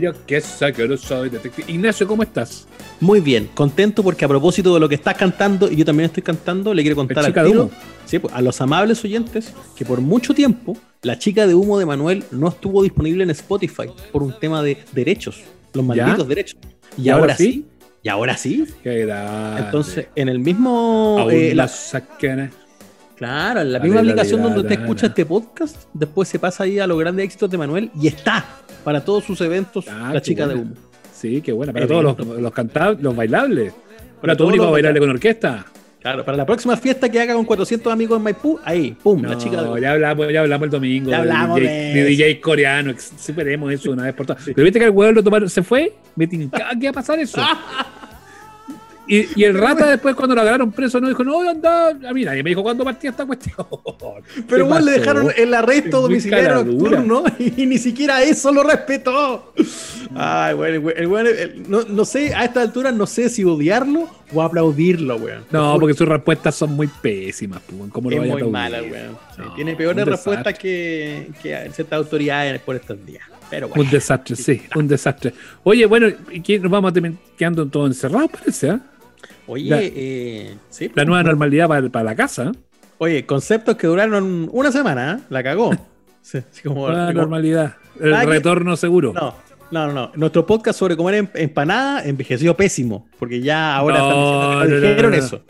[0.00, 1.70] Yo, soy detective.
[1.70, 2.66] Ignacio, ¿cómo estás?
[3.00, 6.22] Muy bien, contento porque a propósito de lo que estás cantando y yo también estoy
[6.22, 7.70] cantando, le quiero contar al tiro,
[8.06, 11.86] sí, pues, a los amables oyentes que por mucho tiempo la chica de humo de
[11.86, 16.06] Manuel no estuvo disponible en Spotify por un tema de derechos, los ¿Ya?
[16.06, 16.58] malditos derechos.
[16.96, 17.44] Y, ¿Y ahora sí?
[17.44, 17.66] sí?
[18.02, 18.66] y ahora sí.
[18.82, 19.02] Qué.
[19.58, 21.70] Entonces, en el mismo Aún eh, la.
[23.16, 26.78] Claro, en la Dale, misma aplicación donde usted escucha este podcast, después se pasa ahí
[26.78, 28.44] a los grandes éxitos de Manuel y está
[28.82, 30.74] para todos sus eventos Ah, la chica de humo.
[31.14, 31.72] Sí, qué buena.
[31.72, 32.14] Para Evento.
[32.14, 33.72] todos los, los cantables, los bailables.
[34.20, 35.66] Ahora tú todos único los bailable con orquesta.
[36.00, 39.38] Claro, para la próxima fiesta que haga con 400 amigos en Maipú, ahí, pum, la
[39.38, 41.10] chica de ya hablamos, ya hablamos el domingo.
[41.12, 42.08] Ya de hablamos DJ, de de eso.
[42.08, 42.92] DJ coreano.
[42.98, 44.42] Superemos eso una vez por todas.
[44.44, 45.94] Pero viste que el huevo lo tomaron, se fue.
[46.16, 47.40] Me tincaba que iba a pasar eso.
[49.06, 52.24] Y, y el rata después cuando lo agarraron preso no dijo, no, anda, a mí
[52.24, 53.56] nadie me dijo cuándo partía esta cuestión.
[54.48, 59.52] Pero ¿Qué bueno, le dejaron el arresto domiciliario nocturno y ni siquiera eso lo respetó.
[60.14, 64.08] Ay, bueno, el el el- no, no sé, a esta altura no sé si odiarlo
[64.32, 65.44] o aplaudirlo, weón.
[65.50, 67.60] No, porque sus respuestas son muy pésimas.
[67.66, 69.16] pues, ¿Cómo lo es muy mala, weón.
[69.34, 73.24] Sí, No, tiene peores respuestas que, que ciertas autoridades por estos días.
[73.50, 73.82] Pero bueno.
[73.82, 75.34] Un desastre, sí, un desastre.
[75.62, 78.70] Oye, bueno, ¿y nos vamos a terminar quedando todos encerrados, parece?
[78.70, 78.80] ¿ah?
[79.46, 82.52] Oye, la- eh, sí, La nueva normalidad para, para la casa.
[82.98, 85.22] Oye, conceptos que duraron una semana, ¿eh?
[85.30, 85.70] la cagó.
[86.22, 87.74] Sí, así como- Nueva como- normalidad.
[88.00, 89.12] El que- retorno seguro.
[89.12, 89.34] No,
[89.72, 90.12] no, no, no.
[90.14, 93.08] Nuestro podcast sobre comer em- empanada envejeció pésimo.
[93.18, 95.42] Porque ya ahora No, están diciendo que no, no, no, dijeron eso.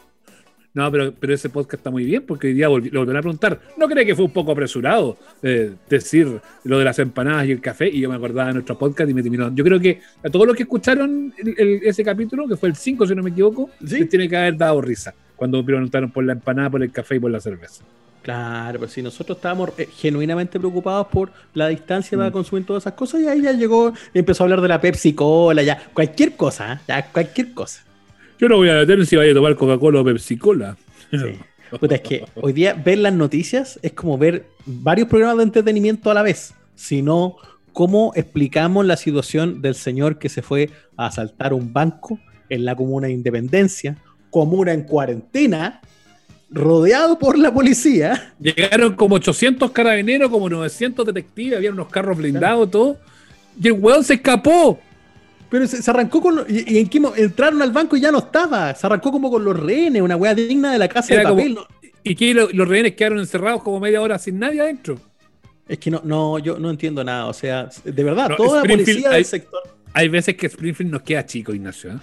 [0.75, 3.61] No, pero, pero ese podcast está muy bien porque hoy día lo volvieron a preguntar.
[3.77, 7.61] ¿No cree que fue un poco apresurado eh, decir lo de las empanadas y el
[7.61, 7.89] café?
[7.89, 9.55] Y yo me acordaba de nuestro podcast y me terminó.
[9.55, 12.77] Yo creo que a todos los que escucharon el- el- ese capítulo, que fue el
[12.77, 13.99] 5 si no me equivoco, Sí.
[14.01, 17.21] les tiene que haber dado risa cuando preguntaron por la empanada, por el café y
[17.21, 17.85] por la cerveza.
[18.23, 22.33] Claro, pero si nosotros estábamos eh, genuinamente preocupados por la distancia para Mm.
[22.33, 25.63] consumir todas esas cosas, y ahí ya llegó empezó a hablar de la Pepsi Cola,
[25.63, 26.79] ya, cualquier cosa, ¿eh?
[26.89, 27.83] ya, cualquier cosa.
[28.43, 30.77] Yo no voy a detener si vaya a tomar Coca-Cola o Pepsi Cola.
[31.13, 31.39] Sí.
[31.79, 36.11] Puta, es que hoy día ver las noticias es como ver varios programas de entretenimiento
[36.11, 37.37] a la vez, sino
[37.73, 42.75] cómo explicamos la situación del señor que se fue a asaltar un banco en la
[42.75, 43.97] comuna de Independencia,
[44.31, 45.81] comuna en cuarentena,
[46.51, 48.35] rodeado por la policía.
[48.41, 52.99] Llegaron como 800 carabineros, como 900 detectives, había unos carros blindados, todo.
[53.63, 54.81] Y el weón se escapó.
[55.53, 56.45] Pero se, se arrancó con.
[56.49, 58.75] ¿Y, y en qué entraron al banco y ya no estaba?
[58.75, 61.59] Se arrancó como con los rehenes, una weá digna de la casa Era de papel.
[62.03, 64.99] Y que lo- los rehenes quedaron encerrados como media hora sin nadie adentro.
[65.69, 67.27] Es que no, no, yo no entiendo nada.
[67.27, 69.61] O sea, de verdad, No, toda la policía hay- del sector.
[69.93, 71.91] Hay veces que Springfield nos queda chico, Ignacio.
[71.93, 71.97] ¿eh?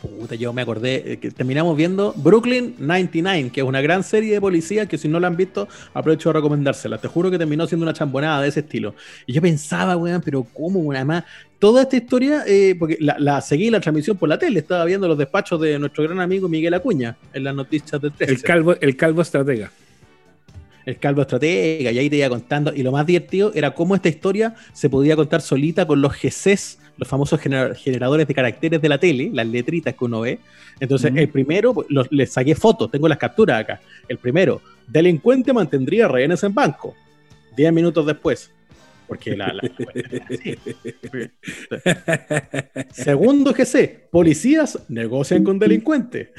[0.00, 4.32] Puta, yo me acordé eh, que terminamos viendo Brooklyn 99, que es una gran serie
[4.34, 6.98] de policías que si no la han visto, aprovecho de recomendársela.
[6.98, 8.94] Te juro que terminó siendo una chambonada de ese estilo.
[9.26, 11.24] Y yo pensaba, weón, pero ¿cómo una más?
[11.64, 15.08] Toda esta historia, eh, porque la, la seguí la transmisión por la tele, estaba viendo
[15.08, 18.32] los despachos de nuestro gran amigo Miguel Acuña en las noticias del 13.
[18.34, 19.70] El calvo, el calvo estratega.
[20.84, 22.74] el calvo estratega, y ahí te iba contando.
[22.74, 26.78] Y lo más divertido era cómo esta historia se podía contar solita con los GCs,
[26.98, 30.40] los famosos gener- generadores de caracteres de la tele, las letritas que uno ve.
[30.80, 33.80] Entonces, el primero, pues, los- les saqué fotos, tengo las capturas acá.
[34.06, 36.94] El primero, delincuente mantendría rehenes en banco.
[37.56, 38.50] Diez minutos después.
[39.06, 39.52] Porque la.
[42.92, 46.32] Segundo GC, policías negocian con delincuente.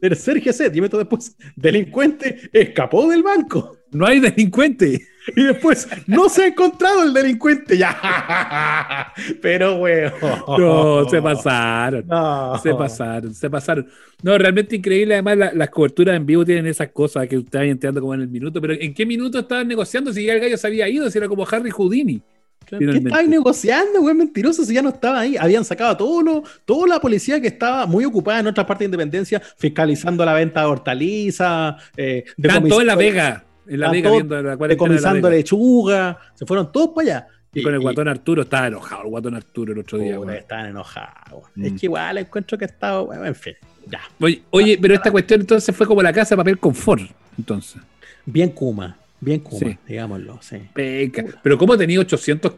[0.00, 3.78] Tercer GC, diez minutos después, delincuente escapó del banco.
[3.92, 5.06] No hay delincuente.
[5.34, 7.76] Y después, no se ha encontrado el delincuente.
[7.76, 9.12] Ya.
[9.42, 10.12] Pero, weón.
[10.58, 12.04] No, se pasaron.
[12.06, 12.58] No.
[12.62, 13.88] Se pasaron, se pasaron.
[14.22, 15.14] No, realmente increíble.
[15.14, 18.20] Además, la- las coberturas en vivo tienen esas cosas que ustedes vayan entrando como en
[18.22, 18.60] el minuto.
[18.60, 21.10] Pero ¿en qué minuto estaban negociando si ya el gallo se había ido?
[21.10, 22.22] Si era como Harry Houdini.
[22.64, 23.08] ¿Qué finalmente.
[23.10, 24.14] estabas negociando, güey?
[24.16, 25.36] Mentiroso, si ya no estaba ahí.
[25.38, 28.80] Habían sacado a todo lo, toda la policía que estaba muy ocupada en otras partes
[28.80, 33.44] de Independencia, fiscalizando la venta de hortalizas, eh, Estaban todos en La Vega.
[33.68, 36.18] En La todos viendo la cuarentena lechuga.
[36.34, 37.26] Se fueron todos para allá.
[37.52, 40.20] Y con el guatón Arturo estaba enojado, el guatón Arturo el otro día.
[40.20, 40.34] Weón.
[40.34, 41.44] estaban enojados.
[41.54, 41.64] Mm.
[41.64, 43.54] Es que igual encuentro que estaba, bueno, en fin,
[43.86, 44.00] ya.
[44.20, 47.02] Oye, oye, pero esta cuestión entonces fue como la casa de papel confort.
[47.38, 47.80] Entonces,
[48.26, 49.78] Bien Kuma, bien Kuma, Sí.
[49.88, 50.58] digámoslo, sí.
[50.74, 51.24] peca.
[51.42, 52.52] Pero ¿cómo tenía 800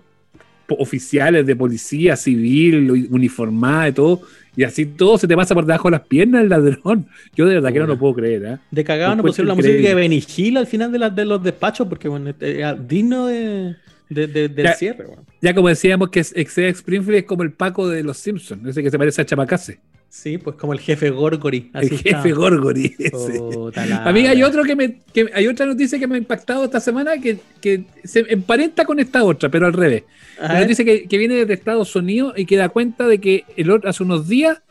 [0.70, 4.22] oficiales de policía civil, uniformada y todo,
[4.58, 7.06] y así todo se te pasa por debajo de las piernas el ladrón.
[7.36, 8.44] Yo de verdad que no lo puedo creer.
[8.44, 8.58] ¿eh?
[8.72, 11.86] De cagado no pusieron la música de Benny Hill al final de, de los despachos
[11.86, 13.76] porque bueno, era digno de,
[14.08, 15.04] del ya, cierre.
[15.40, 18.90] Ya como decíamos que Excel Springfield es como el Paco de los Simpsons, ese que
[18.90, 19.78] se parece a Chapacase.
[20.10, 21.70] Sí, pues como el jefe Gorgory.
[21.74, 22.94] Así el jefe Gorgory.
[24.04, 26.80] A mí hay otro que me, que hay otra noticia que me ha impactado esta
[26.80, 30.04] semana que, que se emparenta con esta otra, pero al revés.
[30.40, 33.70] Una noticia que, que, viene desde Estados Unidos y que da cuenta de que el,
[33.84, 34.62] hace unos días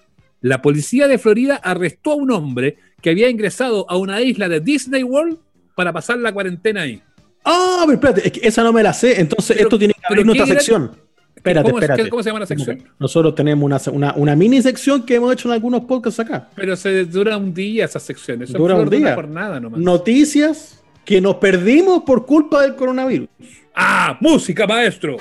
[0.41, 4.59] la policía de Florida arrestó a un hombre que había ingresado a una isla de
[4.59, 5.37] Disney World
[5.75, 7.01] para pasar la cuarentena ahí.
[7.45, 10.01] Ah, pero espérate, es que esa no me la sé, entonces Pero- esto tiene que
[10.07, 11.06] abrir nuestra ¿qué era- sección.
[11.49, 12.09] Espérate, ¿Cómo, es- espérate.
[12.09, 12.83] ¿Cómo se llama la sección?
[12.99, 16.49] Nosotros tenemos una, una, una mini sección que hemos hecho en algunos podcasts acá.
[16.55, 18.41] Pero se dura un día esa sección.
[18.41, 19.15] Eso Dura un día.
[19.15, 19.79] nomás.
[19.79, 23.29] Noticias que nos perdimos por culpa del coronavirus.
[23.75, 24.17] ¡Ah!
[24.19, 25.17] ¡Música, maestro!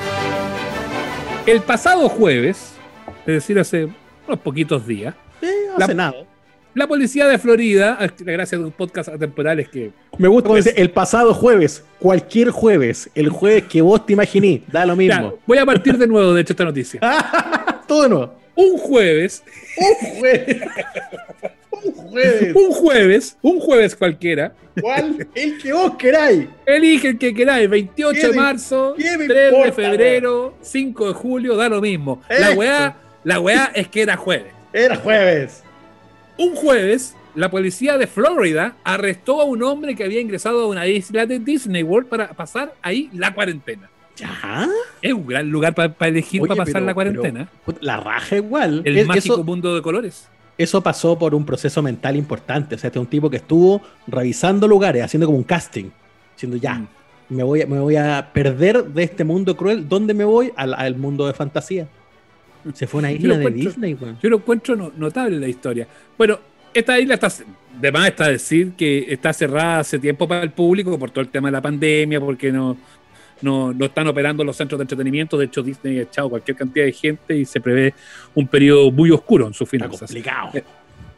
[1.46, 2.72] El pasado jueves,
[3.20, 3.88] es decir, hace
[4.26, 5.46] unos poquitos días, Eh,
[5.76, 6.14] hace La- nada.
[6.76, 10.90] La policía de Florida, gracias a un podcast atemporal, es que Me gusta dice el
[10.90, 15.38] pasado jueves, cualquier jueves, el jueves que vos te imaginí, da lo Ya, mismo.
[15.46, 17.00] voy a partir de nuevo, de hecho, esta noticia.
[17.88, 18.34] Todo de nuevo.
[18.54, 19.42] Un jueves,
[19.78, 20.56] Un jueves.
[21.72, 22.54] Un jueves.
[22.56, 25.26] un jueves, un jueves cualquiera, ¿Cuál?
[25.34, 26.46] El que vos queráis.
[26.66, 31.14] elige el que queráis, 28 ¿Qué de marzo, qué 3 me de febrero, 5 de
[31.14, 32.20] julio, da lo mismo.
[32.28, 34.52] La weá, la weá es que era jueves.
[34.74, 35.62] Era jueves.
[36.38, 40.86] Un jueves, la policía de Florida arrestó a un hombre que había ingresado a una
[40.86, 43.88] isla de Disney World para pasar ahí la cuarentena.
[44.16, 44.68] ¿Ya?
[45.02, 47.48] Es un gran lugar para elegir Oye, para pasar pero- la cuarentena.
[47.80, 48.82] La raja igual.
[48.84, 50.28] El Es- mágico eso, mundo de colores.
[50.56, 52.74] eso pasó por un proceso mental importante.
[52.74, 55.90] O sea, este es un tipo que estuvo revisando lugares, haciendo como un casting.
[56.34, 56.88] Diciendo, ya, Mm.
[57.30, 59.86] me, voy me voy a perder de este mundo cruel.
[59.88, 60.52] ¿Dónde me voy?
[60.56, 61.86] Al, al mundo de fantasía.
[62.74, 64.18] Se fue a una isla de Disney, weón.
[64.22, 65.86] Yo lo encuentro no- notable la historia.
[66.16, 66.38] Bueno,
[66.74, 67.28] esta isla está,
[67.80, 71.28] de más está decir que está cerrada hace tiempo para el público por todo el
[71.28, 72.76] tema de la pandemia, porque no,
[73.42, 75.38] no, no están operando los centros de entretenimiento.
[75.38, 77.94] De hecho, Disney ha echado cualquier cantidad de gente y se prevé
[78.34, 80.00] un periodo muy oscuro en sus Está finanzas.
[80.10, 80.50] complicado.
[80.54, 80.64] Eh,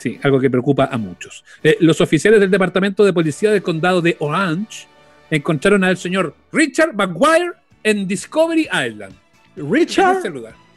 [0.01, 1.44] Sí, algo que preocupa a muchos.
[1.61, 4.87] Eh, los oficiales del Departamento de Policía del Condado de Orange
[5.29, 7.51] encontraron al señor Richard McGuire
[7.83, 9.12] en Discovery Island.
[9.56, 10.23] En Richard.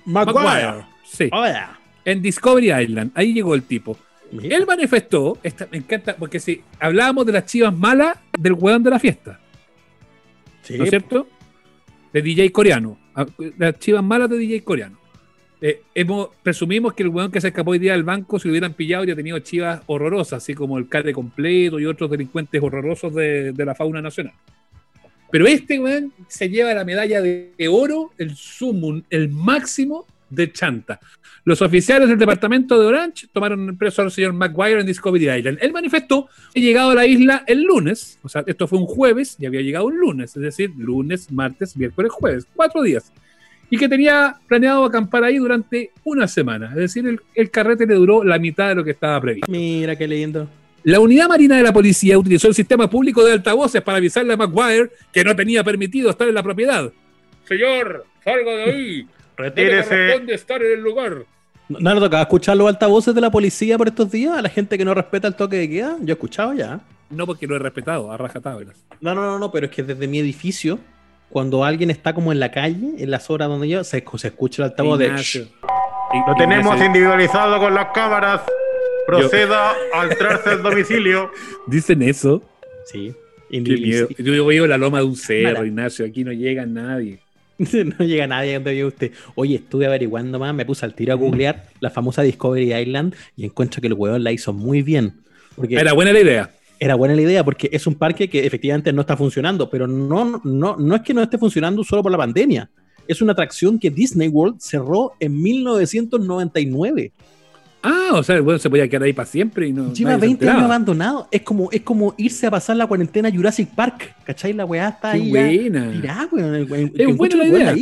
[0.06, 0.86] Maguire.
[1.04, 1.80] Sí, Hola.
[2.06, 3.12] en Discovery Island.
[3.16, 3.98] Ahí llegó el tipo.
[4.32, 4.56] Mira.
[4.56, 8.90] Él manifestó, esta, me encanta, porque si hablábamos de las chivas malas del weón de
[8.90, 9.40] la fiesta,
[10.64, 11.28] Sí, ¿no es cierto?
[12.14, 12.98] De DJ coreano.
[13.16, 13.26] Ah,
[13.58, 14.98] Las chivas malas de DJ coreano.
[15.60, 18.52] Eh, hemos, presumimos que el weón que se escapó hoy día del banco, si lo
[18.54, 23.14] hubieran pillado, habría tenido chivas horrorosas, así como el Cate completo y otros delincuentes horrorosos
[23.14, 24.34] de, de la fauna nacional.
[25.32, 25.82] Pero este
[26.28, 31.00] se lleva la medalla de oro, el sumum, el máximo de chanta.
[31.44, 35.58] Los oficiales del departamento de Orange tomaron preso al señor Maguire en Discovery Island.
[35.62, 38.86] Él manifestó que ha llegado a la isla el lunes, o sea, esto fue un
[38.86, 43.12] jueves y había llegado un lunes, es decir, lunes, martes, miércoles, jueves, cuatro días.
[43.72, 47.96] Y que tenía planeado acampar ahí durante una semana, es decir, el, el carrete le
[47.96, 49.52] duró la mitad de lo que estaba previsto.
[49.52, 50.48] Mira qué lindo.
[50.84, 54.38] La unidad marina de la policía utilizó el sistema público de altavoces para avisarle a
[54.38, 56.92] Maguire que no tenía permitido estar en la propiedad.
[57.48, 59.08] Señor, salga de ahí.
[59.38, 61.18] No le corresponde estar en el lugar.
[61.70, 64.38] ¿No, no le tocaba escuchar los altavoces de la policía por estos días?
[64.38, 65.98] A la gente que no respeta el toque de queda.
[66.02, 66.80] Yo he escuchado ya.
[67.10, 68.76] No porque lo he respetado, a rajatablas.
[69.02, 70.80] No, no, no, no, pero es que desde mi edificio,
[71.30, 74.30] cuando alguien está como en la calle, en las horas donde yo, se, escu- se
[74.30, 75.06] escucha el altavoz de.
[75.08, 75.48] Ignacio.
[76.28, 78.42] Lo tenemos Ignacio, individualizado con las cámaras.
[79.20, 81.32] Proceda a entrarse al domicilio.
[81.68, 82.44] Dicen eso.
[82.86, 83.14] Sí.
[83.50, 84.08] Miedo.
[84.18, 85.68] Yo vivo en la loma de un cerro, Mala.
[85.68, 86.06] Ignacio.
[86.06, 87.20] Aquí no llega nadie.
[87.58, 89.12] no llega nadie donde vive usted.
[89.36, 93.46] Oye, estuve averiguando más, me puse al tiro a googlear la famosa Discovery Island y
[93.46, 95.22] encuentro que el huevón la hizo muy bien.
[95.56, 96.50] Porque Era buena la idea.
[96.80, 100.42] era buena la idea, porque es un parque que efectivamente no está funcionando, pero no,
[100.44, 102.70] no, no es que no esté funcionando solo por la pandemia.
[103.08, 107.12] Es una atracción que Disney World cerró en 1999.
[107.84, 109.92] Ah, o sea, el bueno se podía quedar ahí para siempre y no.
[109.94, 111.28] Lleva nadie se 20 años abandonado.
[111.32, 114.16] Es como, es como irse a pasar la cuarentena a Jurassic Park.
[114.24, 114.54] ¿Cachai?
[114.54, 115.32] La weá está Qué ahí.
[115.32, 115.92] ya buena.
[115.92, 116.56] tirada, weón.
[116.56, 117.66] El- el- Es buena la idea.
[117.74, 117.82] la.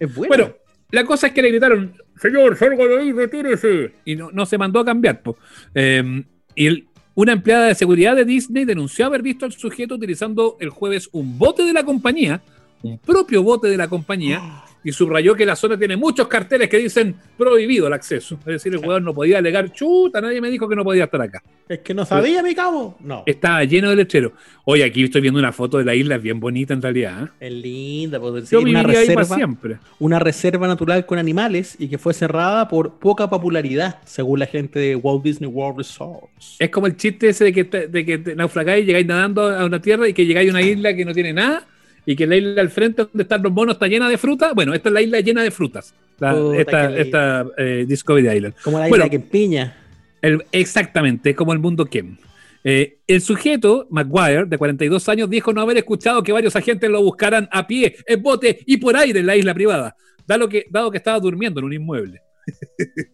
[0.00, 0.28] Es buena.
[0.36, 0.52] Bueno,
[0.90, 3.92] la cosa es que le gritaron, señor, salga de ahí, retírese.
[4.04, 5.22] Y no, no se mandó a cambiar.
[5.22, 5.36] po.
[5.74, 10.56] Eh, y el- una empleada de seguridad de Disney denunció haber visto al sujeto utilizando
[10.60, 12.40] el jueves un bote de la compañía,
[12.82, 14.40] un propio bote de la compañía,
[14.84, 18.36] y subrayó que la zona tiene muchos carteles que dicen prohibido el acceso.
[18.40, 21.20] Es decir, el jugador no podía alegar, chuta, nadie me dijo que no podía estar
[21.20, 21.42] acá.
[21.68, 22.96] Es que no sabía, mi cabo.
[23.00, 23.22] No.
[23.26, 24.32] Estaba lleno de lecheros.
[24.64, 27.24] Oye, aquí estoy viendo una foto de la isla, es bien bonita en realidad.
[27.24, 27.46] ¿eh?
[27.48, 29.78] Es linda, pues, sí, Yo una viviría ahí para reserva, siempre.
[29.98, 34.78] una reserva natural con animales y que fue cerrada por poca popularidad, según la gente
[34.78, 36.56] de Walt Disney World Resorts.
[36.58, 40.08] Es como el chiste ese de que, de que naufragáis llegáis nadando a una tierra
[40.08, 41.66] y que llegáis a una isla que no tiene nada
[42.10, 44.54] y que la isla al frente donde están los monos está llena de fruta.
[44.54, 45.94] Bueno, esta es la isla llena de frutas.
[46.18, 48.54] La- esta esta eh, Discovery Island.
[48.64, 49.04] Como la Bueno.
[49.04, 49.76] isla que empiña.
[50.22, 52.16] El- exactamente, es como el mundo Kem.
[52.64, 57.02] Eh, el sujeto, Maguire, de 42 años, dijo no haber escuchado que varios agentes lo
[57.02, 59.94] buscaran a pie, en bote y por aire en la isla privada,
[60.26, 62.20] dado que, dado que estaba durmiendo en un inmueble.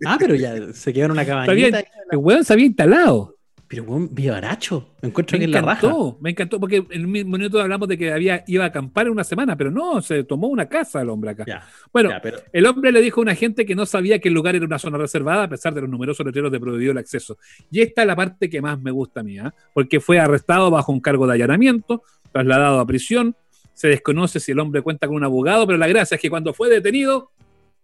[0.07, 1.53] Ah, pero ya se quedó en una cabañita.
[1.53, 1.75] bien,
[2.13, 3.34] el weón se había instalado.
[3.75, 4.90] Pero, weón, vivaracho.
[5.02, 5.88] Me encuentro Me que es la raja.
[5.88, 9.07] encantó, me encantó, porque en un mismo minuto hablamos de que había, iba a acampar
[9.07, 11.45] en una semana, pero no, se tomó una casa el hombre acá.
[11.45, 14.28] Ya, bueno, ya, pero el hombre le dijo a un agente que no sabía que
[14.28, 16.99] el lugar era una zona reservada a pesar de los numerosos letreros de prohibido el
[16.99, 17.37] acceso.
[17.69, 19.52] Y esta es la parte que más me gusta a mí, ¿ah?
[19.73, 23.35] porque fue arrestado bajo un cargo de allanamiento, trasladado a prisión.
[23.73, 26.54] Se desconoce si el hombre cuenta con un abogado, pero la gracia es que cuando
[26.54, 27.33] fue detenido,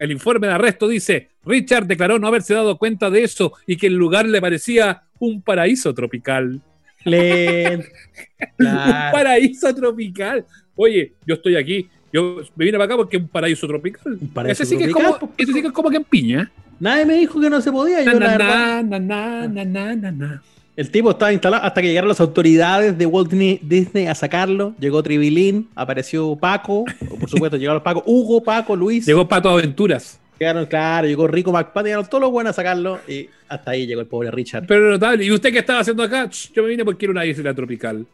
[0.00, 3.86] el informe de arresto dice, Richard declaró no haberse dado cuenta de eso y que
[3.86, 6.60] el lugar le parecía un paraíso tropical.
[7.04, 7.86] lento.
[8.40, 9.12] Un Claro.
[9.12, 10.44] paraíso tropical.
[10.74, 11.88] Oye, yo estoy aquí.
[12.12, 14.18] Yo me vine para acá porque es un paraíso tropical.
[14.20, 16.04] Un paraíso ese, sí que es como, pues, ese sí que es como que en
[16.04, 16.50] piña.
[16.80, 18.02] Nadie me dijo que no se podía.
[18.02, 20.42] Yo, Na, na, na, na, na, na, na.
[20.80, 24.74] El tipo estaba instalado hasta que llegaron las autoridades de Walt Disney, a sacarlo.
[24.80, 26.86] Llegó Tribilín, apareció Paco,
[27.20, 29.04] por supuesto, llegaron Paco, Hugo, Paco, Luis.
[29.04, 30.18] Llegó Pato Aventuras.
[30.38, 34.00] Llegaron, claro, llegó Rico McPato, llegaron todos los buenos a sacarlo y hasta ahí llegó
[34.00, 34.64] el pobre Richard.
[34.66, 35.22] Pero notable.
[35.22, 36.30] ¿Y usted qué estaba haciendo acá?
[36.54, 38.06] Yo me vine porque era una isla tropical.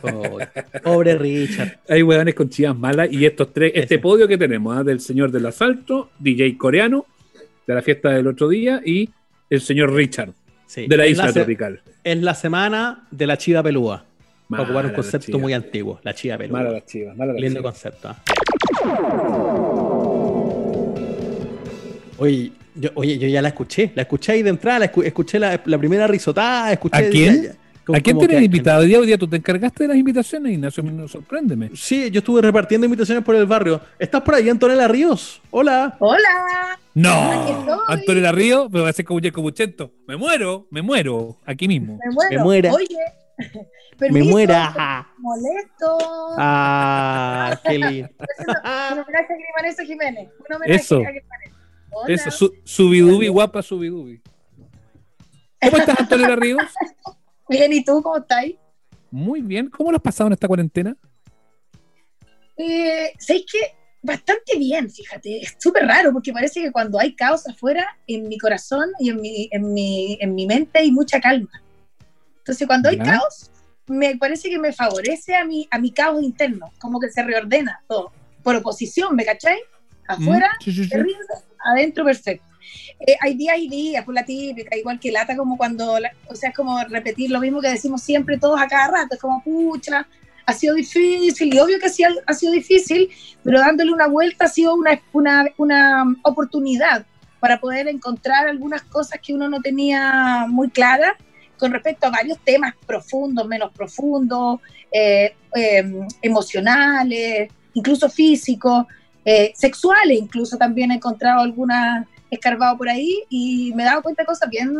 [0.00, 0.48] Pobre,
[0.80, 1.80] pobre Richard.
[1.88, 3.10] Hay hueones con chivas malas.
[3.10, 3.98] Y estos tres, este Ese.
[4.00, 4.84] podio que tenemos, ¿ah?
[4.84, 7.04] del señor del asalto, DJ coreano,
[7.66, 9.10] de la fiesta del otro día, y
[9.50, 10.30] el señor Richard,
[10.72, 10.86] Sí.
[10.86, 11.82] de la isla se- tropical.
[12.02, 14.04] Es la semana de la chiva pelúa.
[14.48, 15.38] Para ocupar un la concepto chiva.
[15.38, 16.58] muy antiguo, la chiva pelúa.
[16.60, 18.08] Mala las chivas, mala las Lindo concepto.
[18.08, 18.16] ¿ah?
[22.18, 25.38] Oye yo, oye, yo ya la escuché, la escuché ahí de entrada, la escu- escuché
[25.38, 26.96] la, la primera risotada, escuché...
[26.96, 27.52] ¿A quién?
[27.92, 28.82] ¿A quién tienes que- invitado?
[28.82, 31.70] Día, hoy día tú te encargaste de las invitaciones, Ignacio, no, sorpréndeme.
[31.74, 33.80] Sí, yo estuve repartiendo invitaciones por el barrio.
[33.98, 35.40] ¿Estás por ahí, Antonella Ríos?
[35.50, 35.96] Hola.
[35.98, 36.78] Hola.
[36.94, 37.32] ¡No!
[37.42, 37.78] Aquí estoy.
[37.88, 39.92] Antonio La Río, me va a hacer como Jacob Buchento.
[40.06, 41.98] Me muero, me muero, aquí mismo.
[42.04, 42.30] Me muero.
[42.38, 42.72] Me muera.
[42.72, 42.86] Oye,
[43.38, 45.08] Me permiso, muera.
[45.18, 45.98] Molesto.
[46.38, 48.08] Ah, qué lindo.
[48.92, 50.28] Un homenaje a Vanessa Jiménez.
[50.48, 50.96] Un homenaje Eso.
[50.98, 51.00] a.
[51.94, 52.14] Hola.
[52.14, 54.20] Eso, su, subidubi, guapa, subidubi.
[55.60, 56.62] ¿Cómo estás, Antonio La Ríos?
[57.52, 58.46] Bien, ¿y tú cómo estás?
[59.10, 59.68] Muy bien.
[59.68, 60.96] ¿Cómo lo has pasado en esta cuarentena?
[62.56, 65.42] Eh, ¿Sabéis que Bastante bien, fíjate.
[65.42, 69.20] Es súper raro porque parece que cuando hay caos afuera, en mi corazón y en
[69.20, 71.62] mi, en mi, en mi mente hay mucha calma.
[72.38, 73.48] Entonces, cuando hay caos,
[73.86, 77.80] me parece que me favorece a mi, a mi caos interno, como que se reordena
[77.86, 78.10] todo.
[78.42, 79.60] Por oposición, ¿me cachai?
[80.08, 80.90] Afuera, Mm, sí, sí, sí.
[80.90, 81.20] terrible,
[81.64, 82.44] adentro perfecto.
[83.00, 86.34] Eh, hay días y días, por la típica, igual que lata, como cuando, la- o
[86.34, 89.42] sea, es como repetir lo mismo que decimos siempre todos a cada rato, es como,
[89.42, 90.06] pucha,
[90.46, 93.08] ha sido difícil, y obvio que sí ha, ha sido difícil,
[93.44, 97.06] pero dándole una vuelta ha sido una, una, una oportunidad
[97.40, 101.12] para poder encontrar algunas cosas que uno no tenía muy claras
[101.58, 108.86] con respecto a varios temas profundos, menos profundos, eh, eh, emocionales, incluso físicos,
[109.24, 114.22] eh, sexuales, incluso también he encontrado algunas escarbado por ahí y me he dado cuenta
[114.22, 114.74] de cosas bien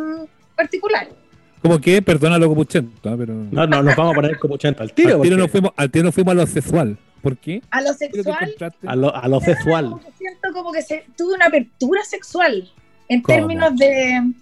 [0.56, 1.12] particulares.
[1.61, 3.35] Como que, perdona lo copuchento, pero.
[3.52, 5.16] No, no, nos vamos a poner como 80 al tiro.
[5.16, 6.99] al, tiro porque- nos fuimos, al tiro nos fuimos a lo sexual.
[7.23, 7.62] ¿Por qué?
[7.71, 9.85] A lo ¿Qué es lo que sexual, a, lo, a lo sexual.
[9.85, 12.68] como que siento como que se, tuve una apertura sexual
[13.09, 13.37] en ¿Cómo?
[13.38, 14.32] términos de,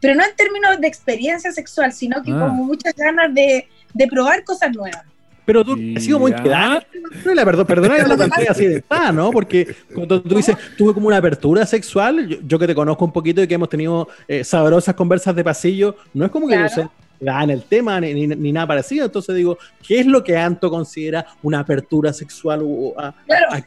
[0.00, 2.38] pero no en términos de experiencia sexual, sino que Ah.
[2.46, 5.02] como muchas ganas de, de probar cosas nuevas.
[5.50, 6.86] Pero tú has sido muy quedada.
[7.24, 9.32] La verdad, perdona que lo planteé así de ah, ¿no?
[9.32, 13.12] Porque cuando tú dices, tuve como una apertura sexual, yo, yo que te conozco un
[13.12, 16.68] poquito y que hemos tenido eh, sabrosas conversas de pasillo, no es como que Claro.
[16.68, 16.88] se
[17.18, 19.06] da en el tema ni, ni- ni nada parecido.
[19.06, 22.60] Entonces digo, ¿qué es lo que Anto considera una apertura sexual?
[22.62, 23.46] o- a- Claro.
[23.50, 23.60] a-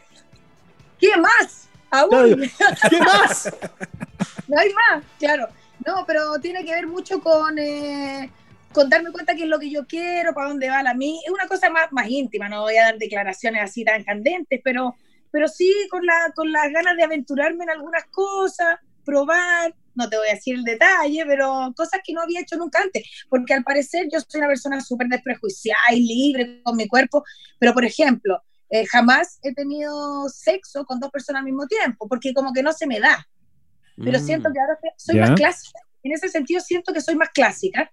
[0.97, 1.67] ¿Qué más?
[1.91, 2.09] Aún
[2.89, 3.53] ¿Qué más?
[4.47, 5.47] no hay más, claro.
[5.85, 8.31] No, pero tiene que ver mucho con, eh,
[8.73, 11.21] con darme cuenta qué es lo que yo quiero, para dónde va la mí.
[11.25, 14.95] Es una cosa más, más íntima, no voy a dar declaraciones así tan candentes, pero,
[15.31, 20.17] pero sí con, la, con las ganas de aventurarme en algunas cosas, probar, no te
[20.17, 23.63] voy a decir el detalle, pero cosas que no había hecho nunca antes, porque al
[23.63, 27.23] parecer yo soy una persona súper desprejuiciada y libre con mi cuerpo,
[27.59, 32.33] pero por ejemplo, eh, jamás he tenido sexo con dos personas al mismo tiempo, porque
[32.33, 33.27] como que no se me da.
[33.97, 34.21] Pero Mm.
[34.21, 35.21] siento que ahora soy Ya.
[35.27, 35.79] más clásica.
[36.01, 37.91] En ese sentido siento que soy más clásica.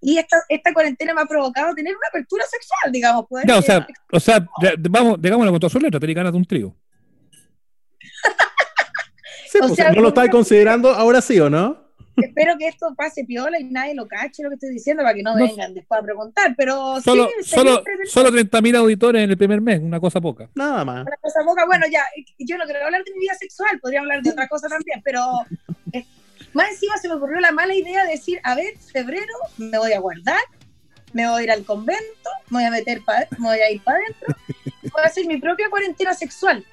[0.00, 3.26] Y esta, esta cuarentena me ha provocado tener una apertura sexual, digamos.
[3.26, 6.32] Poder Ya, o sea, o sea, ya, vamos, digámoslo con todas sus letras, tenés ganas
[6.32, 6.74] de un trío.
[9.48, 11.86] Sí, O pues, sea, ¿No lo estáis considerando ahora sí o no?
[12.16, 15.22] espero que esto pase piola y nadie lo cache lo que estoy diciendo para que
[15.22, 15.44] no, No.
[15.46, 16.54] vengan después a preguntar.
[16.56, 20.48] Pero Solo, sí, solo, solo 30.000 auditores en el primer mes, una cosa poca.
[20.54, 21.06] Nada más.
[21.06, 22.02] Una cosa poca, bueno, ya,
[22.38, 25.22] yo no quiero hablar de mi vida sexual, podría hablar de otra cosa también, pero
[25.92, 26.04] eh,
[26.56, 29.92] más encima se me ocurrió la mala idea de decir, a ver, febrero me voy
[29.92, 30.40] a guardar,
[31.12, 33.82] me voy a ir al convento, me voy a meter pa- me voy a ir
[33.82, 34.34] para adentro,
[34.92, 36.64] voy a hacer mi propia cuarentena sexual.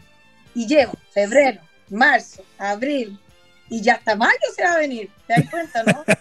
[0.56, 3.18] Y llego, febrero, marzo, abril,
[3.70, 6.04] y ya hasta mayo se va a venir, ¿te das cuenta, no?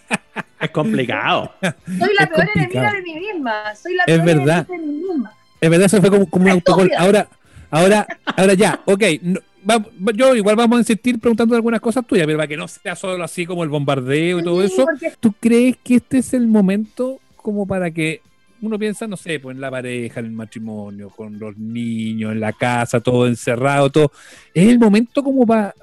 [0.61, 1.53] Es complicado.
[1.61, 2.55] Soy la Es peor complicado.
[2.55, 4.67] enemiga de mí misma, soy la Es peor verdad.
[4.69, 5.33] enemiga de mí misma.
[5.61, 6.91] Es verdad, eso fue como, como un autogol.
[6.97, 7.29] Ahora,
[7.71, 9.03] ahora, ahora ya, ok.
[9.23, 12.69] no, va- yo igual vamos a insistir preguntando algunas cosas tuyas, pero para que no
[12.69, 14.85] sea solo así como el bombardeo y todo Sí, eso.
[14.85, 18.21] porque ¿Tú crees que este es el momento como para que
[18.61, 22.41] uno piensa, no sé, pues en la pareja, en el matrimonio, con los niños, en
[22.41, 24.13] la casa, todo encerrado, todo?
[24.55, 25.75] ¿Es el momento como para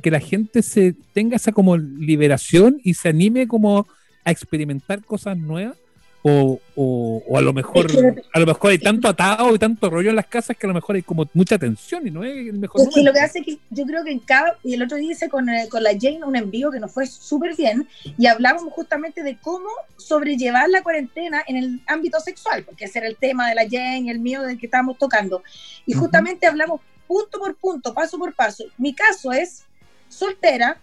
[0.00, 3.86] que la gente se tenga esa como liberación y se anime como
[4.24, 5.76] a experimentar cosas nuevas?
[6.22, 7.86] O, o, o a lo mejor
[8.32, 10.74] a lo mejor hay tanto atado y tanto rollo en las casas que a lo
[10.74, 13.40] mejor hay como mucha tensión y no es el mejor Es que lo que hace
[13.40, 15.90] que yo creo que en cada, y el otro día hice con, eh, con la
[15.92, 20.82] Jane un envío que nos fue súper bien, y hablábamos justamente de cómo sobrellevar la
[20.82, 24.18] cuarentena en el ámbito sexual, porque ese era el tema de la Jane y el
[24.18, 25.42] mío del que estábamos tocando.
[25.86, 28.64] Y justamente hablamos punto por punto, paso por paso.
[28.76, 29.64] Mi caso es
[30.08, 30.80] soltera,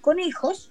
[0.00, 0.70] con hijos,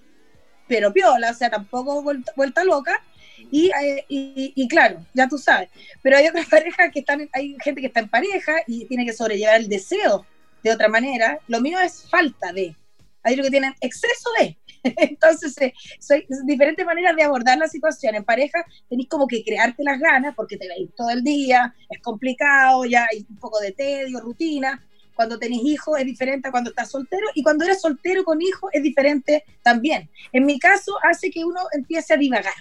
[0.68, 3.04] pero piola, o sea, tampoco vuelta, vuelta loca.
[3.52, 5.70] Y, eh, y, y claro, ya tú sabes,
[6.02, 9.14] pero hay otras parejas que están, hay gente que está en pareja y tiene que
[9.14, 10.26] sobrellevar el deseo
[10.64, 11.40] de otra manera.
[11.48, 12.76] Lo mío es falta de.
[13.24, 14.58] Hay otros que tienen exceso de.
[14.98, 18.16] Entonces, eh, soy diferentes maneras de abordar la situación.
[18.16, 22.02] En pareja tenéis como que crearte las ganas porque te veis todo el día, es
[22.02, 24.84] complicado, ya hay un poco de tedio, rutina.
[25.16, 28.70] Cuando tenés hijos es diferente a cuando estás soltero y cuando eres soltero con hijos
[28.72, 30.10] es diferente también.
[30.32, 32.54] En mi caso hace que uno empiece a divagar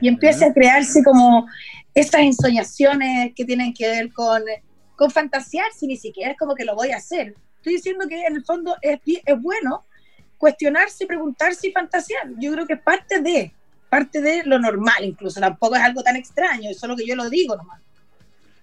[0.00, 1.46] y empiece a crearse como
[1.94, 4.42] estas ensoñaciones que tienen que ver con,
[4.96, 7.34] con fantasear, si ni siquiera es como que lo voy a hacer.
[7.56, 9.84] Estoy diciendo que en el fondo es, es bueno
[10.36, 12.28] cuestionarse, preguntarse y fantasear.
[12.38, 13.52] Yo creo que es parte de,
[13.88, 17.28] parte de lo normal incluso, tampoco es algo tan extraño, es solo que yo lo
[17.28, 17.80] digo nomás.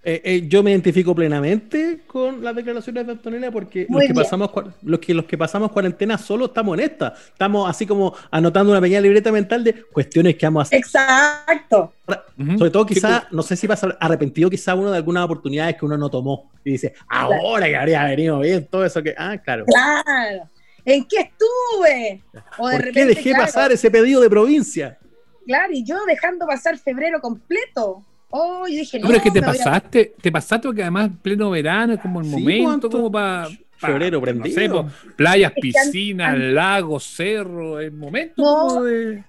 [0.07, 4.51] Eh, eh, yo me identifico plenamente con las declaraciones de Antonella porque los que, pasamos,
[4.83, 7.15] los, que, los que pasamos cuarentena solo estamos en esta.
[7.27, 10.77] Estamos así como anotando una pequeña libreta mental de cuestiones que vamos a hacer.
[10.77, 11.91] Exacto.
[12.55, 15.75] Sobre todo Sí, quizá, no sé si vas a arrepentido quizá uno de algunas oportunidades
[15.75, 16.51] que uno no tomó.
[16.63, 19.15] Y dice, ahora que habría venido bien todo eso que...
[19.17, 19.65] Ah, claro.
[19.65, 20.47] Claro.
[20.85, 22.21] ¿En qué estuve?
[22.59, 24.99] O de ¿Por qué dejé claro, pasar ese pedido de provincia?
[25.47, 28.03] Claro, y yo dejando pasar febrero completo.
[28.29, 31.93] Oh, yo dije, No, pero es que te pasaste, te pasaste porque además pleno verano
[31.93, 32.89] es como el Sí, momento ¿cuánto?
[32.89, 34.89] como para Febrero no sé, prendido.
[35.15, 38.67] playas, Es que an- piscinas, lagos, cerros, el momento No.
[38.67, 39.23] como de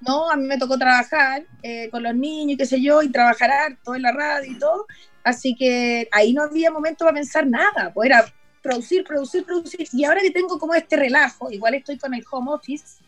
[0.00, 3.10] No, a mí me tocó trabajar eh, con los niños y qué sé yo, y
[3.10, 4.86] trabajar harto en la radio y todo.
[5.22, 8.24] Así que ahí no había momento para pensar nada, pues era
[8.62, 9.86] producir, producir, producir.
[9.92, 13.02] Y ahora que tengo como este relajo, igual estoy con el home office,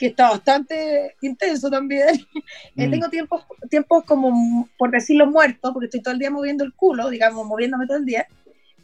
[0.00, 2.08] que está bastante intenso también.
[2.76, 2.90] Eh, Mm.
[2.90, 7.10] tengo tiempos, tiempos como, por decirlo, muertos, porque estoy todo el día moviendo el culo,
[7.10, 8.26] digamos, moviéndome todo el día,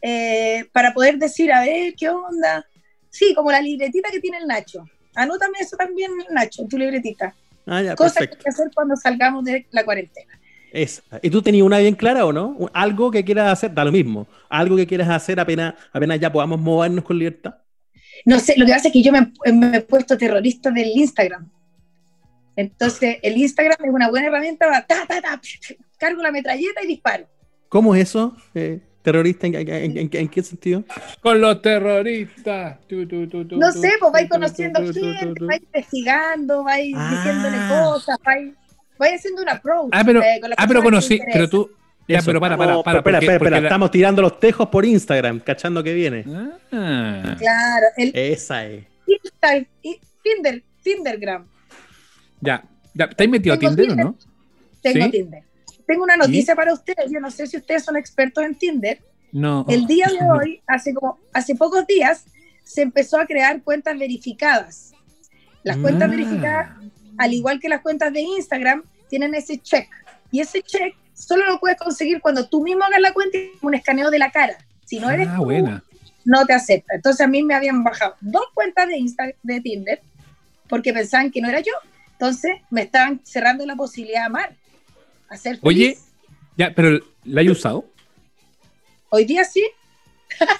[0.02, 2.66] eh, para poder decir, a ver, ¿qué onda?
[3.08, 4.84] Sí, como la libretita que tiene el Nacho.
[5.14, 7.34] Anótame eso también, Nacho, en tu libretita.
[7.64, 10.38] Ah, ya, Cosas que hay que hacer cuando salgamos de la cuarentena.
[10.72, 11.02] Esa.
[11.22, 12.68] ¿Y tú tenías una bien clara o no?
[12.74, 14.26] Algo que quieras hacer, da lo mismo.
[14.50, 17.54] Algo que quieras hacer apenas, apenas ya podamos movernos con libertad.
[18.24, 21.48] No sé, lo que pasa es que yo me, me he puesto terrorista del Instagram.
[22.56, 25.40] Entonces, el Instagram es una buena herramienta para ta, ta, ta,
[25.98, 27.26] cargo la metralleta y disparo.
[27.68, 28.34] ¿Cómo es eso?
[28.54, 30.82] eh, ¿Terrorista en, en- en- en- en qué sentido?
[31.20, 32.78] con los terroristas.
[32.90, 37.10] No sé, pues vais conociendo gente, vais investigando, vais Ah.
[37.14, 38.52] diciéndole cosas, vais,
[38.98, 39.90] vais haciendo un approach.
[39.92, 41.70] Ah, pero, eh, con ah, pero conocí, pero tú
[42.08, 42.26] ya, Eso.
[42.26, 44.68] pero para, para, Estamos- para, espera, porque- espera, porque espera, la- Estamos tirando los tejos
[44.68, 46.24] por Instagram, cachando que viene.
[46.72, 47.36] Ah.
[47.38, 48.84] Claro, el Esa es.
[49.06, 49.48] Insta,
[50.22, 51.46] Tinder, Tindergram.
[52.40, 52.64] Ya,
[52.94, 54.16] ya, ¿estáis metido a Tinder o no?
[54.82, 55.10] Tengo ¿Sí?
[55.10, 55.42] Tinder.
[55.86, 57.10] Tengo una noticia para ustedes.
[57.10, 59.00] Yo no sé si ustedes son expertos en Tinder.
[59.32, 59.64] No.
[59.68, 62.24] El día de hoy, hace como hace pocos días,
[62.64, 64.92] se empezó a crear cuentas verificadas.
[65.62, 66.10] Las cuentas Ah.
[66.10, 66.70] verificadas,
[67.18, 69.88] al igual que las cuentas de Instagram, tienen ese check.
[70.32, 73.74] Y ese check solo lo puedes conseguir cuando tú mismo hagas la cuenta y un
[73.74, 74.56] escaneo de la cara.
[74.84, 75.82] Si no eres ah, tú, buena.
[76.24, 76.94] no te acepta.
[76.94, 80.00] Entonces a mí me habían bajado dos cuentas de Insta, de Tinder,
[80.68, 81.72] porque pensaban que no era yo.
[82.12, 84.56] Entonces me estaban cerrando la posibilidad de amar,
[85.28, 86.04] hacer Oye, feliz.
[86.56, 87.84] ya, pero ¿la hay usado?
[89.08, 89.64] Hoy día sí,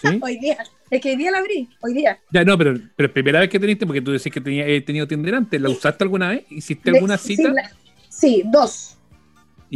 [0.01, 0.19] ¿Sí?
[0.23, 0.59] hoy día.
[0.91, 2.19] Es que hoy día la abrí, hoy día.
[2.31, 5.07] Ya, no, pero, pero primera vez que teniste, porque tú decís que tenía, he tenido
[5.09, 6.45] Tinder antes, ¿la usaste alguna vez?
[6.51, 7.49] ¿Hiciste alguna sí, cita?
[7.51, 7.71] la-
[8.09, 8.96] Sí, dos.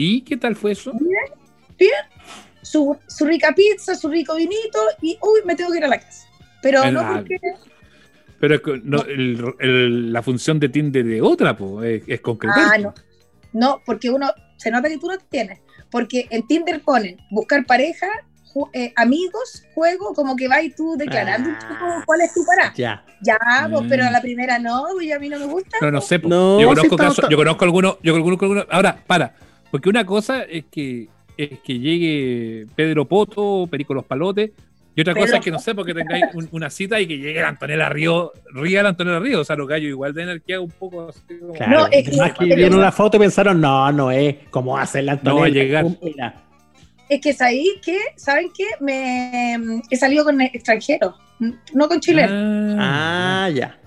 [0.02, 0.92] ¿Y qué tal fue eso?
[2.62, 5.98] Su, su rica pizza, su rico vinito y, uy, me tengo que ir a la
[5.98, 6.26] casa.
[6.62, 7.36] Pero no ah, porque...
[8.38, 12.20] Pero es que no, el- el- la función de Tinder de otra, pues, es, es
[12.22, 12.64] concretar.
[12.74, 12.94] Ah, no.
[13.52, 15.60] No, porque uno, se nota que tú no tienes.
[15.90, 18.06] Porque en Tinder ponen buscar pareja,
[18.54, 21.78] ju- eh, amigos, juego, como que vas y tú declarando un Ah.
[21.78, 22.72] poco cuál es tu parada.
[22.74, 23.04] Ya.
[23.22, 23.38] Ya,
[23.70, 23.88] pues, Mm.
[23.90, 25.76] pero a la primera no, y a mí no me gusta.
[25.82, 26.18] No, no sé.
[26.20, 26.28] po.
[26.28, 28.66] No, yo, conozco casos- yo conozco algunos, yo conozco algunos.
[28.70, 29.34] Ahora, para.
[29.70, 34.50] Porque una cosa es que es que llegue Pedro Poto, Perico Los Palotes,
[34.94, 37.40] y otra cosa es que no sé, porque tengáis un- una cita y que llegue
[37.40, 39.40] la Antonella Río, ría la Antonella Río.
[39.40, 41.78] O sea, los gallos igual de energía un poco así como- Claro.
[41.78, 44.36] No, es que- Además que vieron la foto y pensaron, no, no es.
[44.50, 45.34] ¿Cómo hace la Antonella?
[45.36, 46.34] No va a llegar.
[47.08, 48.64] Es que es ahí que, ¿saben qué?
[48.80, 49.56] Me
[49.90, 51.14] he salido con extranjeros,
[51.72, 52.76] no con chilenos.
[52.78, 53.78] Ah, Ah, ya.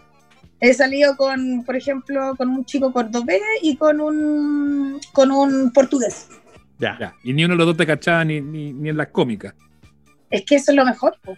[0.66, 6.30] He salido con, por ejemplo, con un chico cordobés y con un, con un portugués.
[6.80, 6.98] Ya.
[6.98, 7.14] ya.
[7.22, 9.54] Y ni uno de los dos te cachaba ni, ni, ni en las cómicas.
[10.30, 11.38] Es que eso es lo mejor, po.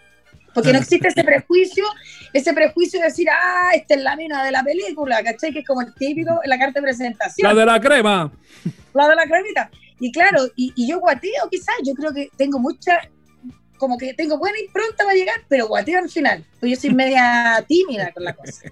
[0.54, 1.84] porque no existe ese prejuicio,
[2.32, 5.52] ese prejuicio de decir, ah, esta es la mina de la película, ¿cachai?
[5.52, 8.32] Que es como el típico en la carta de presentación, La la de la crema.
[8.64, 9.70] de la cremita.
[9.98, 13.00] Y claro, y, y yo guateo quizás, yo creo que tengo mucha,
[13.76, 17.64] como que tengo buena impronta para llegar, pero guateo al final, pues yo soy media
[17.68, 18.62] tímida con la cosa.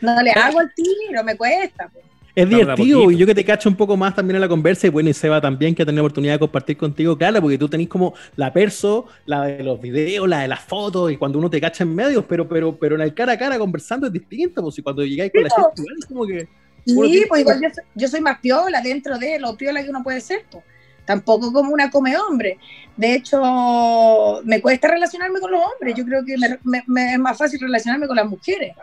[0.00, 1.90] No le hago el tiro, me cuesta.
[2.32, 4.90] Es divertido, y yo que te cacho un poco más también en la conversa, y
[4.90, 7.88] bueno, y Seba también, que ha tenido oportunidad de compartir contigo, claro, porque tú tenés
[7.88, 11.60] como la perso, la de los videos, la de las fotos, y cuando uno te
[11.60, 14.78] cacha en medios, pero, pero, pero en el cara a cara conversando es distinto, pues,
[14.78, 16.48] y cuando llegáis con la gente, igual es como que.
[16.86, 19.90] Sí, tiene- pues igual yo, soy- yo soy más piola dentro de lo piola que
[19.90, 20.44] uno puede ser.
[20.50, 20.64] pues.
[21.04, 22.58] Tampoco como una come hombre.
[22.96, 25.94] De hecho, me cuesta relacionarme con los hombres.
[25.96, 28.74] Yo creo que me, me- me es más fácil relacionarme con las mujeres.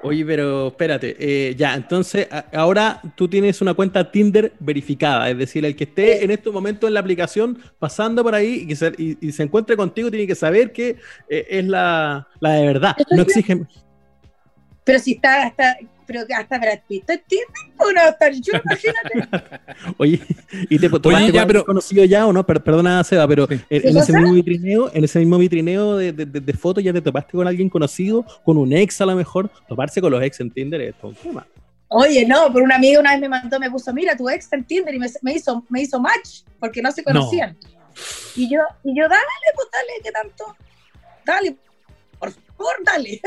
[0.00, 5.36] Oye, pero espérate, eh, ya, entonces a- ahora tú tienes una cuenta Tinder verificada, es
[5.36, 8.76] decir, el que esté en este momento en la aplicación pasando por ahí y, que
[8.76, 12.66] se, y- y se encuentre contigo tiene que saber que eh, es la, la de
[12.66, 12.96] verdad.
[13.10, 13.66] No exigen.
[14.88, 17.48] Pero si está hasta, pero hasta Brad Pitt, ¿entiendes?
[17.76, 19.60] Pues no va a estar yo, imagínate.
[19.98, 20.20] Oye,
[20.70, 22.44] ¿y te Oye, ya, pero- conocido ya o no?
[22.46, 23.60] Per- perdona, Seba, pero Sí.
[23.68, 26.82] en, ¿Qué en ese mismo vitrineo, en ese mismo vitrineo de, de- de- de fotos
[26.82, 29.50] ya te topaste con alguien conocido, con un ex a lo mejor.
[29.68, 31.46] Toparse con los ex en Tinder es todo un tema.
[31.88, 34.56] Oye, no, por una amiga una vez me mandó, me puso, mira, tu ex está
[34.56, 37.56] en Tinder y me, me hizo, me hizo match porque no se conocían.
[38.36, 39.22] Y yo, y yo, dale,
[39.54, 40.56] pues dale, ¿qué tanto?
[41.26, 41.56] Dale,
[42.58, 43.20] favor, dale.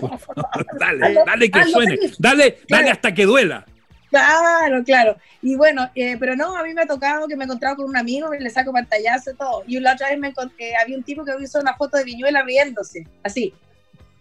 [0.00, 0.66] Por favor.
[0.78, 1.98] Dale, dale que suene.
[2.18, 3.66] Dale, dale hasta que duela.
[4.10, 5.16] Claro, claro.
[5.40, 7.86] Y bueno, eh, pero no, a mí me ha tocado que me he encontrado con
[7.86, 9.64] un amigo y le saco pantallazo y todo.
[9.66, 12.42] Y la otra vez me encontré, había un tipo que hizo una foto de Viñuela
[12.42, 13.54] riéndose, así,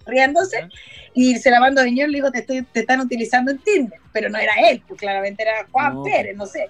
[0.05, 0.69] riéndose,
[1.13, 3.59] y se la mando a Viñuela y le digo, te, estoy, te están utilizando en
[3.59, 3.99] Tinder.
[4.13, 6.03] Pero no era él, pues claramente era Juan No.
[6.03, 6.69] Pérez, no sé.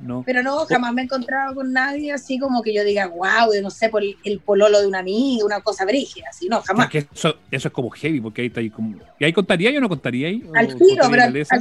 [0.00, 0.22] No.
[0.24, 3.70] Pero no, jamás me he encontrado con nadie así como que yo diga, wow, no
[3.70, 6.88] sé, por el, pololo de una amiga, una cosa brígida, así, no, Es jamás.
[6.88, 8.96] que eso, eso es como heavy, porque ahí está ahí como.
[9.18, 10.42] ¿Y ahí contaría yo o no contaría ahí?
[10.48, 11.56] ¿O Al tiro, pero al, lesa?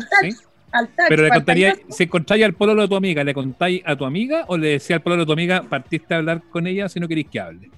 [0.72, 4.06] al Pero le contaría, si encontráis al pololo de tu amiga, ¿le contáis a tu
[4.06, 7.00] amiga o le decía al pololo de tu amiga, partiste a hablar con ella si
[7.00, 7.72] no queréis que hable?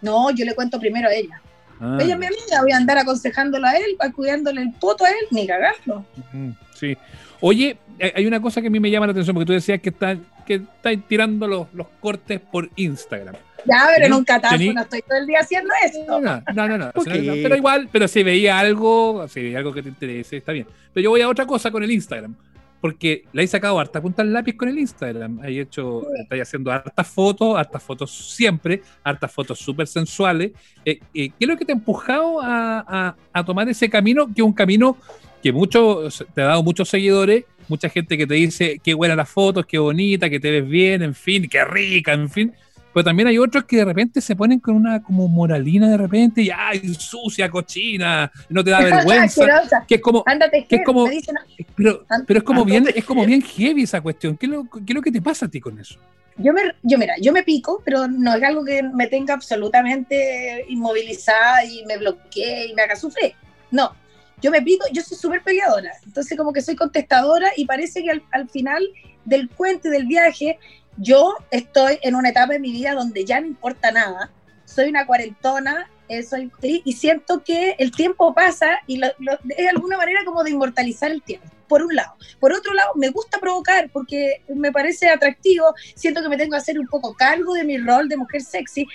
[0.00, 1.40] No, yo le cuento primero a ella.
[1.80, 5.08] Ah, Ella es mi amiga, voy a andar aconsejándolo a él, cuidándole el poto a
[5.10, 6.04] él, ni cagando.
[6.16, 6.96] ujú, Sí.
[7.40, 9.80] Oye, hay- hay una cosa que a mí me llama la atención, porque tú decías
[9.80, 13.34] que estás que estás tirando los, los cortes por Instagram.
[13.66, 15.98] Ya, pero en un tení- no estoy todo el día haciendo esto.
[16.08, 19.82] No, no, no, no, no, pero igual, pero si veía algo, si veía algo que
[19.82, 20.66] te interese, está bien.
[20.94, 22.34] Pero yo voy a otra cosa con el Instagram,
[22.80, 25.44] porque le he sacado harta punta lápiz con el Instagram.
[25.44, 30.52] He hecho, estoy haciendo hartas fotos, hartas fotos siempre, hartas fotos súper sensuales.
[30.84, 34.42] Eh, eh, ¿Qué es lo que te ha empujado a, tomar ese camino, que es
[34.42, 34.96] un camino
[35.42, 39.28] que mucho, te ha dado muchos seguidores, mucha gente que te dice qué buena las
[39.28, 42.52] fotos, qué bonita, que te ves bien, en fin, qué rica, en fin.
[42.98, 46.42] Pero también hay otros que de repente se ponen con una como moralina de repente
[46.42, 49.46] y ay, sucia, cochina, no te da vergüenza.
[49.86, 51.36] Que es como, Ándate, que es como- me dicen,
[51.76, 54.36] pero, pero es como bien, es como bien heavy esa cuestión.
[54.36, 56.00] ¿Qué es, lo, qué es lo que te pasa a ti con eso?
[56.38, 60.64] yo me, yo mira, yo me pico, pero no es algo que me tenga absolutamente
[60.68, 63.34] inmovilizada y me bloquee y me haga sufrir.
[63.70, 63.94] No,
[64.42, 68.10] yo me pico, yo soy súper peleadora, entonces como que soy contestadora y parece que
[68.10, 68.82] al, al final
[69.24, 70.58] del cuento y del viaje,
[70.98, 74.30] yo estoy en una etapa de mi vida donde ya no importa nada.
[74.64, 80.24] Soy una cuarentona eh, soy, y siento que el tiempo pasa y es alguna manera
[80.24, 82.14] como de inmortalizar el tiempo por un lado.
[82.40, 86.56] Por otro lado, me gusta provocar porque me parece atractivo, siento que me tengo que
[86.56, 88.86] hacer un poco cargo de mi rol de mujer sexy,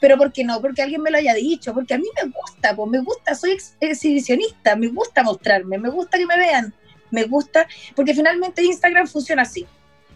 [0.00, 0.60] pero ¿por qué no?
[0.60, 3.52] Porque alguien me lo haya dicho, porque a mí me gusta, pues me gusta, soy
[3.52, 6.72] ex exhibicionista, me gusta mostrarme, me gusta que me vean,
[7.10, 9.66] me gusta, porque finalmente Instagram funciona así.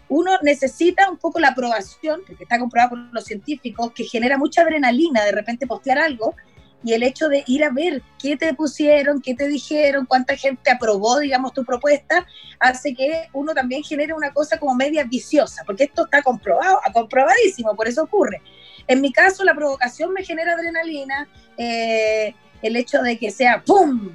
[0.09, 4.61] Uno necesita un poco la aprobación, porque está comprobado por los científicos, que genera mucha
[4.61, 6.35] adrenalina de repente postear algo,
[6.83, 10.69] y el hecho de ir a ver qué te pusieron, qué te dijeron, cuánta gente
[10.69, 12.25] aprobó, digamos, tu propuesta,
[12.59, 17.75] hace que uno también genere una cosa como media viciosa, porque esto está comprobado, comprobadísimo,
[17.75, 18.41] por eso ocurre.
[18.87, 24.11] En mi caso, la provocación me genera adrenalina, eh, el hecho de que sea ¡pum!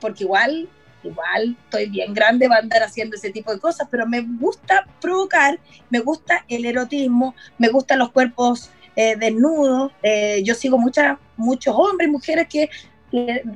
[0.00, 0.68] Porque igual,
[1.08, 5.58] igual estoy bien grande para andar haciendo ese tipo de cosas, pero me gusta provocar,
[5.90, 9.92] me gusta el erotismo, me gustan los cuerpos eh, desnudos.
[10.02, 12.70] Eh, yo sigo muchas, muchos hombres y mujeres que,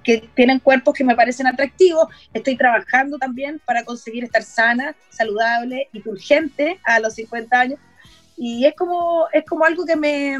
[0.03, 2.09] que, tienen cuerpos que me parecen atractivos.
[2.33, 7.81] Estoy trabajando también para conseguir estar sana, saludable y urgente a los 50 años.
[8.37, 10.39] Y es como, es como algo que me,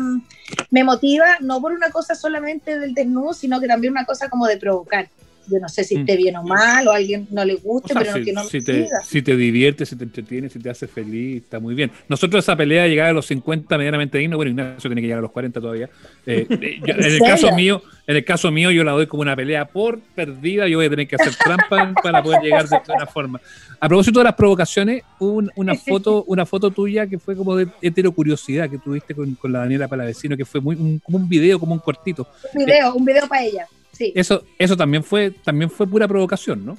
[0.71, 4.47] me motiva, no por una cosa solamente del desnudo, sino que también una cosa como
[4.47, 5.09] de provocar
[5.51, 8.01] yo no sé si esté bien o mal o a alguien no le guste, o
[8.01, 10.59] sea, pero si, no que no si te, si te divierte, si te entretiene, si
[10.59, 11.91] te hace feliz, está muy bien.
[12.09, 15.19] Nosotros esa pelea de llegar a los 50 medianamente digno, bueno, Ignacio tiene que llegar
[15.19, 15.89] a los 40 todavía.
[16.31, 19.23] Eh, yo, ¿En, ¿En el caso mío, en el caso mío yo la doy como
[19.23, 22.77] una pelea por perdida, yo voy a tener que hacer trampa para poder llegar de
[22.77, 23.41] alguna forma.
[23.81, 27.69] A propósito de las provocaciones, un, una foto, una foto tuya que fue como de
[27.81, 31.61] heterocuriosidad que tuviste con, con la Daniela Palavecino, que fue muy un, como un video,
[31.61, 32.27] como un cortito.
[32.55, 33.67] Un video, eh, un video para ella.
[33.99, 34.13] Sí.
[34.15, 36.79] Eso, eso también fue, también fue pura provocación, ¿no?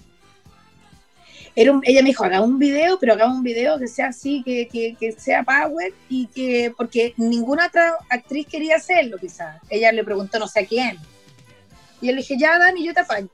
[1.54, 4.42] Era un, ella me dijo, haga un video, pero haga un video que sea así,
[4.46, 9.62] que, que, que, sea power y que, porque ninguna otra actriz quería hacerlo quizás.
[9.70, 10.98] Ella le preguntó no sé a quién.
[12.00, 13.28] Y yo le dije, ya Dani, yo te apaño.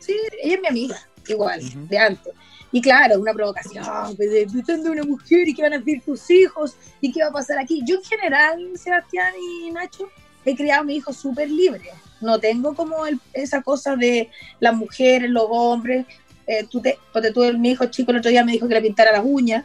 [0.00, 1.88] Sí, ella es mi amiga, igual, uh -huh.
[1.88, 2.32] de antes.
[2.72, 3.84] Y claro, una provocación,
[4.16, 7.28] pues, de, de una mujer y qué van a decir tus hijos y qué va
[7.28, 7.82] a pasar aquí.
[7.86, 10.08] Yo en general, Sebastián y Nacho,
[10.44, 14.74] he criado a mi hijo súper libre no tengo como el, esa cosa de las
[14.74, 16.06] mujeres, los hombres.
[16.46, 18.82] Eh, tú te, porque tú, mi hijo chico el otro día me dijo que le
[18.82, 19.64] pintara las uñas.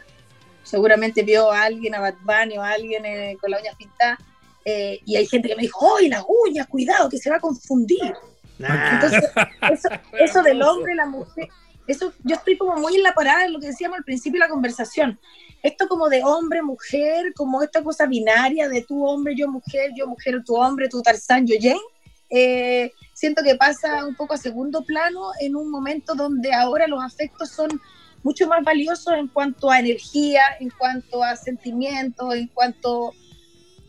[0.62, 4.18] Seguramente vio a alguien, a Bunny o a alguien eh, con las uñas pintadas.
[4.64, 6.66] Eh, y hay gente que me dijo, ¡ay, las uñas!
[6.66, 8.14] Cuidado, que se va a confundir.
[8.58, 8.94] Nah.
[8.94, 9.30] Entonces,
[9.70, 9.88] eso,
[10.18, 11.48] eso del hombre, la mujer,
[11.86, 14.46] eso yo estoy como muy en la parada en lo que decíamos al principio de
[14.46, 15.20] la conversación.
[15.62, 20.06] Esto como de hombre, mujer, como esta cosa binaria de tu hombre, yo mujer, yo
[20.06, 21.80] mujer, tu hombre, tu Tarzán, yo Jane
[22.28, 27.02] eh, siento que pasa un poco a segundo plano en un momento donde ahora los
[27.02, 27.80] afectos son
[28.22, 33.12] mucho más valiosos en cuanto a energía, en cuanto a sentimientos, en cuanto,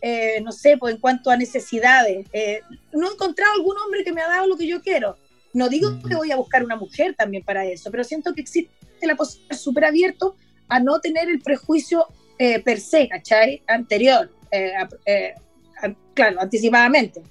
[0.00, 2.26] eh, no sé, pues en cuanto a necesidades.
[2.32, 2.60] Eh,
[2.92, 5.16] no he encontrado algún hombre que me ha dado lo que yo quiero.
[5.52, 8.70] No digo que voy a buscar una mujer también para eso, pero siento que existe
[9.02, 10.36] la posibilidad súper abierto
[10.68, 12.06] a no tener el prejuicio
[12.38, 13.62] eh, per se, ¿cachai?
[13.66, 14.30] Anterior,
[16.14, 17.22] claro, anticipadamente.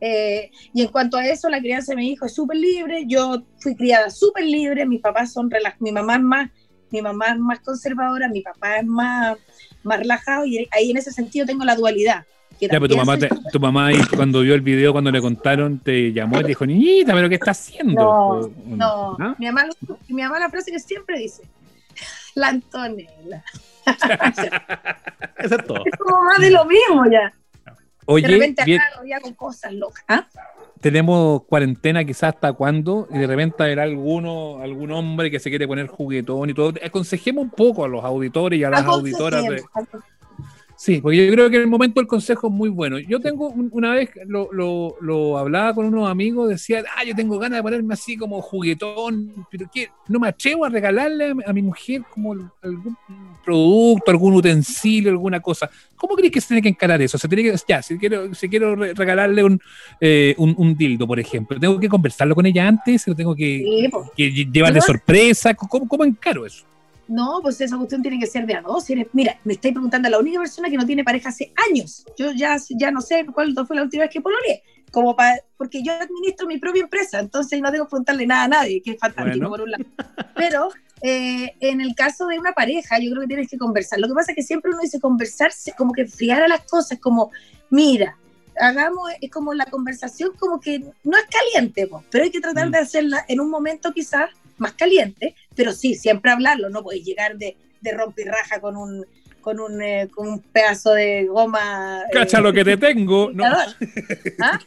[0.00, 3.04] Eh, y en cuanto a eso, la crianza de mi hijo es súper libre.
[3.06, 4.86] Yo fui criada súper libre.
[4.86, 5.80] Mis papás son relajados.
[5.80, 6.50] Mi mamá es más,
[6.90, 8.28] mi mamá es más conservadora.
[8.28, 9.38] Mi papá es más,
[9.82, 10.44] más relajado.
[10.46, 12.24] Y ahí en ese sentido tengo la dualidad.
[12.60, 15.78] ya, pero tu mamá, te, tu mamá ahí, cuando vio el video, cuando le contaron,
[15.78, 18.02] te llamó y te dijo, niñita, pero ¿qué está haciendo?
[18.02, 19.16] No, no.
[19.18, 19.34] ¿Ah?
[19.38, 19.68] Mi, mamá,
[20.08, 21.42] mi mamá la frase que siempre dice,
[22.34, 23.44] la Antonella.
[25.38, 25.82] Eso es todo.
[25.84, 27.32] Es como más de lo mismo ya.
[28.06, 30.04] Oye, de repente bien, acá ya con cosas locas.
[30.08, 30.28] ¿Ah?
[30.80, 35.66] tenemos cuarentena quizás hasta cuándo y de repente habrá alguno, algún hombre que se quiere
[35.66, 36.74] poner juguetón y todo.
[36.84, 39.42] Aconsejemos un poco a los auditores y a las auditoras.
[39.42, 39.62] De...
[40.76, 42.98] Sí, porque yo creo que en el momento el consejo es muy bueno.
[42.98, 47.38] Yo tengo una vez, lo, lo, lo, hablaba con unos amigos, decía, ah, yo tengo
[47.38, 49.88] ganas de ponerme así como juguetón, pero ¿qué?
[50.08, 52.94] No me atrevo a regalarle a, mi mujer como algún
[53.42, 55.70] producto, algún utensilio, alguna cosa.
[55.96, 57.16] ¿Cómo crees que se tiene que encarar eso?
[57.16, 59.58] Se tiene que, ya, si quiero, si quiero regalarle un,
[59.98, 63.08] eh, un, un, dildo, por ejemplo, ¿tengo que conversarlo con ella antes?
[63.08, 64.10] ¿Lo tengo que, sí, pues.
[64.14, 65.54] que llevarle sorpresa?
[65.54, 66.66] ¿Cómo, ¿Cómo encaro eso?
[67.08, 68.86] No, pues esa cuestión tiene que ser de a dos.
[69.12, 72.04] Mira, me estáis preguntando a la única persona que no tiene pareja hace años.
[72.18, 74.62] Yo ya, ya no sé cuál fue la última vez que pololeé.
[74.90, 78.48] Como para, porque yo administro mi propia empresa, entonces no tengo que preguntarle nada a
[78.48, 79.50] nadie, que es fantástico bueno.
[79.50, 79.84] por un lado.
[80.34, 80.68] Pero
[81.02, 83.98] eh, en el caso de una pareja, yo creo que tienes que conversar.
[83.98, 86.98] Lo que pasa es que siempre uno dice conversarse, como que enfriar a las cosas,
[86.98, 87.30] como,
[87.68, 88.16] mira,
[88.58, 92.68] hagamos, es como la conversación como que no es caliente, pues, pero hay que tratar
[92.68, 92.72] mm.
[92.72, 97.36] de hacerla en un momento quizás más caliente, pero sí, siempre hablarlo, no puedes llegar
[97.36, 99.04] de, de rompirraja con un,
[99.40, 102.02] con un, eh, con un pedazo de goma.
[102.08, 103.30] eh, Cacha lo que te tengo.
[103.32, 103.44] No.
[104.40, 104.60] ¿Ah?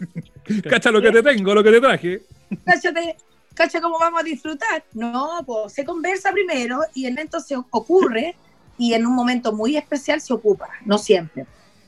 [0.70, 2.22] cacha lo que te tengo, lo que te traje.
[2.66, 3.16] cáchate,
[3.54, 4.84] cacha cómo vamos a disfrutar.
[4.94, 8.36] No, pues se conversa primero y el evento se ocurre
[8.78, 11.46] y en un momento muy especial se ocupa, no siempre.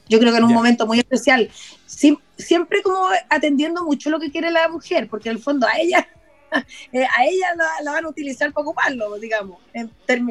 [0.09, 1.49] Yo creo que en un momento muy especial,
[1.87, 6.05] siempre como atendiendo mucho lo que quiere la mujer, porque en el fondo a ella,
[6.93, 9.89] eh, a ella la, la van a utilizar para ocuparlo, digamos, en,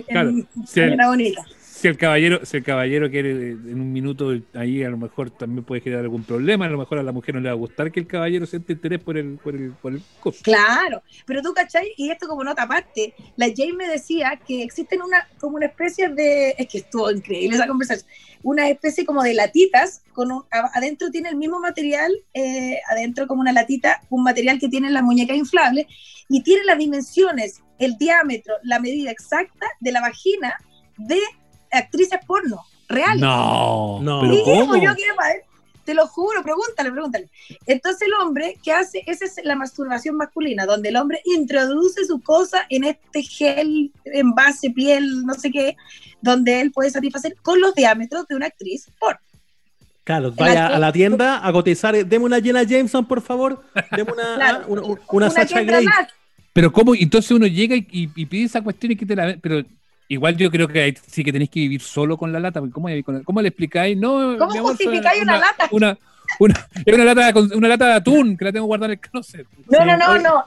[0.08, 0.80] Claro, en sí.
[0.80, 1.44] manera bonita.
[1.80, 5.30] Si el caballero, si el caballero quiere eh, en un minuto ahí a lo mejor
[5.30, 7.56] también puede generar algún problema, a lo mejor a la mujer no le va a
[7.56, 10.02] gustar que el caballero siente interés por el, por el, por el.
[10.42, 11.94] Claro, pero tú, ¿cachai?
[11.96, 16.10] Y esto como nota aparte, la Jane me decía que existen una, como una especie
[16.10, 18.06] de, es que estuvo increíble esa conversación,
[18.42, 23.40] una especie como de latitas, con un- adentro tiene el mismo material, eh, adentro como
[23.40, 25.86] una latita, un material que tiene las muñecas inflables,
[26.28, 30.58] y tiene las dimensiones, el diámetro, la medida exacta de la vagina
[30.98, 31.18] de
[31.70, 33.20] actrices porno, reales.
[33.20, 34.20] No, No.
[34.20, 34.66] pero Sí, ¿cómo?
[34.68, 35.44] pues yo quiero saber.
[35.84, 37.28] Te lo juro, pregúntale, pregúntale.
[37.66, 39.02] Entonces el hombre, ¿qué hace?
[39.06, 44.70] Esa es la masturbación masculina, donde el hombre introduce su cosa en este gel, envase,
[44.70, 45.76] piel, no sé qué,
[46.20, 49.18] donde él puede satisfacer con los diámetros de una actriz porno.
[50.04, 51.94] Claro, vaya a la tienda a cotizar.
[52.06, 53.62] Deme una Jenna Jameson, por favor.
[53.96, 54.58] Deme una, Claro.
[54.62, 55.86] ah, una, una- una Sacha Grey.
[56.52, 56.94] Pero ¿cómo?
[56.94, 59.62] Entonces uno llega y, y- y pide esa cuestión y que te la Pero
[60.10, 62.60] igual yo creo que ahí sí que tenéis que vivir solo con la lata.
[62.72, 63.96] ¿Cómo, con la- cómo le explicáis?
[63.96, 65.68] No, ¿Cómo amor, justificáis una lata?
[65.70, 65.96] Una,
[66.38, 69.46] una, es una lata, una lata de atún que la tengo guardada en el closet.
[69.68, 70.22] No, Sí, no, no, oye.
[70.22, 70.44] no.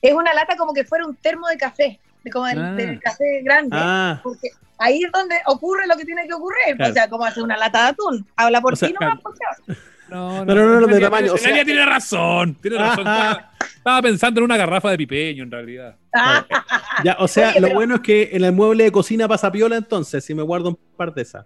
[0.00, 2.72] Es una lata como que fuera un termo de café, de como del, Ah.
[2.72, 3.76] del café grande.
[3.78, 6.76] Ah, Porque ahí es donde ocurre lo que tiene que ocurrir.
[6.76, 6.90] Claro.
[6.90, 8.26] O sea, como hacer una lata de atún.
[8.36, 9.76] Habla por O sea, ti nomás, por favor.
[10.08, 12.54] No, No, no, no, no, de tamaño, o sea- tiene razón.
[12.62, 13.06] Tiene razón.
[13.06, 15.96] Estaba, estaba pensando en una garrafa de pipeño, en realidad.
[17.04, 19.50] Ya, o sea, Oye, lo pero- bueno es que en el mueble de cocina pasa
[19.50, 21.44] piola, entonces, si me guardo un par de esas.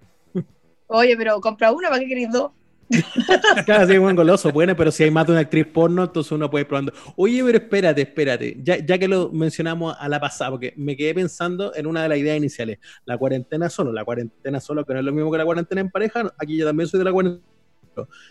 [0.87, 2.53] Oye, pero compra una, ¿para qué queréis dos?
[3.65, 6.51] Claro, sí, buen goloso, bueno, pero si hay más de una actriz porno, entonces uno
[6.51, 6.93] puede ir probando.
[7.17, 11.15] Oye, pero espérate, espérate, ya, ya que lo mencionamos a la pasada, porque me quedé
[11.15, 14.99] pensando en una de las ideas iniciales, la cuarentena solo, la cuarentena solo, que no
[15.01, 17.47] es lo mismo que la cuarentena en pareja, aquí yo también soy de la cuarentena.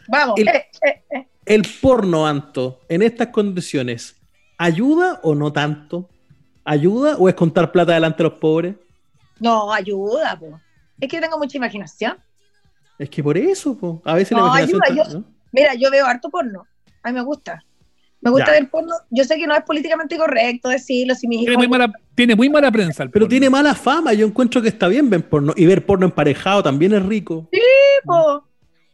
[0.08, 1.28] Vamos, El- eh, eh, eh.
[1.46, 4.22] ¿El porno, Anto, en estas condiciones,
[4.58, 6.10] ayuda o no tanto?
[6.66, 8.76] ¿Ayuda o es contar plata delante de los pobres?
[9.40, 10.60] No, ayuda, po.
[11.00, 12.18] Es que yo tengo mucha imaginación.
[12.98, 14.02] Es que por eso, po.
[14.06, 14.82] a veces la No, imaginación...
[14.90, 15.26] ayuda, ¿no?
[15.52, 16.66] Mira, yo veo harto porno.
[17.04, 17.64] A mí me gusta.
[18.22, 18.52] Me gusta Ya.
[18.54, 18.94] ver porno.
[19.10, 21.14] Yo sé que no es políticamente correcto decirlo.
[21.16, 21.58] Si mis hijos.
[21.58, 23.04] muy mala, tiene muy mala prensa.
[23.04, 23.30] el Pero porno.
[23.30, 25.54] tiene mala fama, yo encuentro que está bien ver porno.
[25.58, 27.50] Y ver porno emparejado también es rico.
[28.06, 28.48] Po.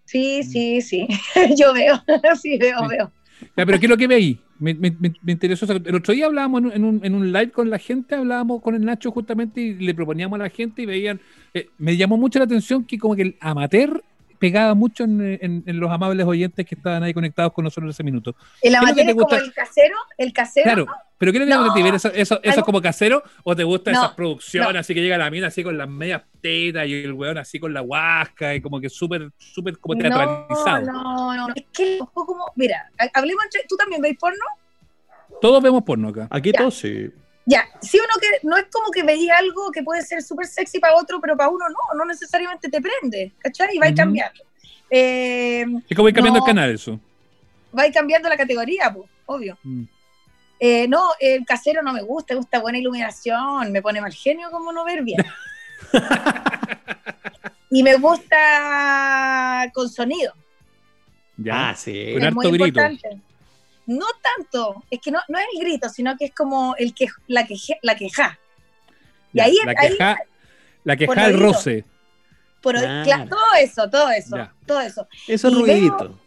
[0.05, 1.07] Sí, sí, sí.
[1.55, 2.01] yo veo.
[2.41, 2.87] sí, veo, Sí.
[2.89, 3.11] veo.
[3.55, 4.41] Ya, pero ¿qué es lo que veí?
[4.59, 5.65] Me, me, me- interesó.
[5.71, 8.61] El otro día hablábamos en un, en, un, en un live con la gente, hablábamos
[8.61, 11.19] con el Nacho justamente y le proponíamos a la gente y veían.
[11.53, 14.03] eh, me llamó mucho la atención que, como que el amateur
[14.39, 17.89] pegaba mucho en, en- en los amables oyentes que estaban ahí conectados con nosotros en
[17.91, 18.35] ese minuto.
[18.61, 19.37] El que amateur te es como gusta?
[19.37, 19.95] el casero.
[20.17, 20.63] El casero.
[20.63, 20.85] Claro,
[21.17, 21.61] pero ¿qué es lo que No.
[21.61, 21.83] te gusta?
[21.83, 24.79] ¿Ver eso, eso, eso Algo- como casero o te gustan No, esas producciones no.
[24.79, 27.73] así que llega la mina así con las medias tetas y el weón así con
[27.73, 30.81] la huasca y como que súper, súper como teatralizado?
[30.85, 31.53] No, no, no.
[31.55, 32.45] Es que un poco como.
[32.55, 33.61] Mira, ha- hablemos entre.
[33.67, 34.43] ¿Tú también veis porno?
[35.41, 36.27] Todos vemos porno acá.
[36.31, 36.59] Aquí Ya.
[36.59, 37.09] todos sí.
[37.51, 40.45] Ya, sí o no que no es como que veía algo que puede ser súper
[40.45, 43.75] sexy para otro, pero para uno no, no necesariamente te prende, ¿cachai?
[43.75, 43.95] Y va Ujú.
[43.95, 44.43] cambiando.
[44.91, 46.45] Eh, Es como ir cambiando No.
[46.45, 46.99] el canal eso.
[47.77, 49.57] va cambiando la categoría, pues, obvio.
[49.63, 49.83] Mm.
[50.59, 54.51] Eh, no, el casero no me gusta, me gusta buena iluminación, me pone mal genio
[54.51, 55.23] como no ver bien.
[57.71, 60.33] y me gusta con sonido,
[61.37, 61.69] Ya.
[61.69, 62.11] Ah, sí.
[62.13, 62.67] Con es muy grito.
[62.67, 63.21] importante.
[63.89, 67.07] No tanto, es que no, no es el grito, sino que es como el que,
[67.25, 68.37] la, queje, la queja.
[69.33, 70.17] Y Ya, ahí- la ahí- queja,
[70.83, 71.39] la queja oído.
[71.39, 71.85] roce.
[72.61, 73.03] Por, Claro.
[73.03, 74.53] cla- todo eso, todo eso, Ya.
[74.67, 75.07] todo eso.
[75.27, 76.19] Eso es Y ruidito.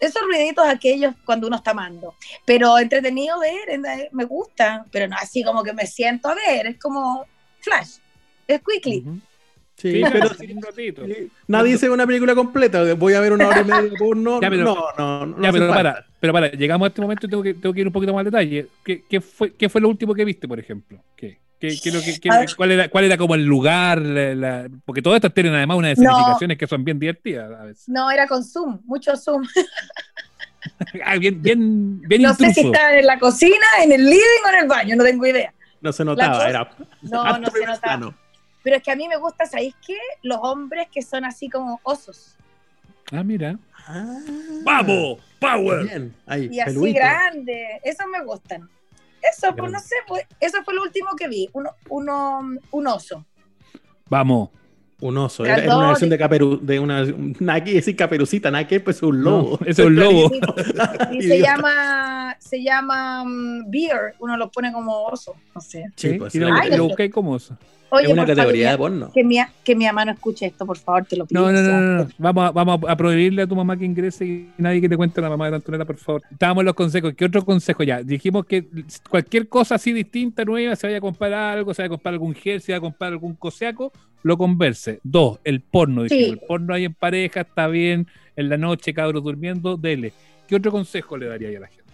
[0.00, 2.14] Esos ruiditos aquellos cuando uno está amando.
[2.44, 6.66] Pero entretenido ver, en- me gusta, pero no así como que me siento a ver,
[6.66, 7.24] es como
[7.60, 7.96] flash,
[8.46, 9.04] es quickly.
[9.78, 11.06] Sí, Sí, pero sí, un ratito.
[11.06, 12.94] sí, nadie dice una película completa.
[12.94, 14.40] Voy a ver una hora y media de porno.
[14.40, 15.42] Ya, pero- no, no, no.
[15.42, 15.74] Ya, pero falta.
[15.92, 18.12] para, pero para, llegamos a este momento y tengo que, tengo que ir un poquito
[18.12, 18.66] más al detalle.
[18.84, 20.98] ¿Qué, qué fue, ¿Qué fue lo último que viste, por ejemplo?
[21.14, 24.00] ¿Qué, qué, qué qué- cuál, era, ¿Cuál era como el lugar?
[24.02, 26.10] la- la- porque todas estas tienen además unas No.
[26.10, 27.88] escenificaciones que son bien divertidas a veces.
[27.88, 29.42] No, era con zoom, mucho zoom.
[31.04, 34.48] Ah, bien, bien, bien No sé si estaban en la cocina, en el living o
[34.52, 35.52] en el baño, no tengo idea.
[35.80, 36.70] No se notaba, cosa- era.
[37.02, 37.78] No, no se notaba.
[37.80, 38.14] plano.
[38.62, 39.96] Pero es que a mí me gusta, ¿sabéis qué?
[40.22, 42.36] Los hombres que son así como osos.
[43.12, 43.58] Ah, mira.
[43.86, 44.18] Ah,
[44.64, 45.18] ¡Vamos!
[45.40, 45.84] ¡Power!
[45.84, 46.98] Bien, ahí, Y así peluito.
[46.98, 47.80] grandes.
[47.82, 48.68] Esos me gustan.
[49.22, 49.72] Eso, pues Grande.
[49.72, 51.48] no sé, pues, eso fue lo último que vi.
[51.52, 52.40] Uno, uno,
[52.70, 53.24] un oso.
[54.08, 54.50] Vamos.
[55.00, 55.44] Un oso.
[55.44, 57.04] Era, era una versión de caperu, de una.
[57.38, 59.56] Nada que decir caperucita, nada que pues es un lobo.
[59.60, 60.30] No, es un lobo.
[61.12, 65.84] Y se llama, se llama um, beer, uno lo pone como oso, no sé.
[65.96, 66.44] Sí, Sí, pues, y sí.
[66.44, 67.56] lo, Ay, lo busqué como oso.
[67.90, 69.10] Oye, es una categoría de porno.
[69.14, 71.40] que mi, que mi mamá no escuche esto, por favor, te lo pido.
[71.40, 72.08] No, no, no, no, no.
[72.18, 75.22] Vamos, a, vamos a prohibirle a tu mamá que ingrese y nadie que te cuente
[75.22, 76.22] la mamá de Antonella, por favor.
[76.30, 77.14] Estábamos en los consejos.
[77.16, 78.02] ¿Qué otro consejo ya?
[78.02, 78.66] Dijimos que
[79.08, 82.34] cualquier cosa así distinta, nueva, se vaya a comprar algo, se vaya a comprar algún
[82.34, 83.90] gel, se vaya a comprar algún coseaco,
[84.22, 85.00] lo converse.
[85.02, 86.02] Dos, el porno.
[86.02, 86.30] Dijimos, Sí.
[86.32, 88.06] el porno ahí en pareja, está bien,
[88.36, 90.12] en la noche, cabros durmiendo, dele.
[90.46, 91.84] ¿Qué otro consejo le daría a la gente?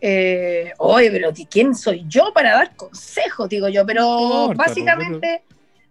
[0.00, 3.48] Eh, oye, pero ¿qui- ¿quién soy yo para dar consejos?
[3.48, 5.42] Digo yo, pero No básicamente,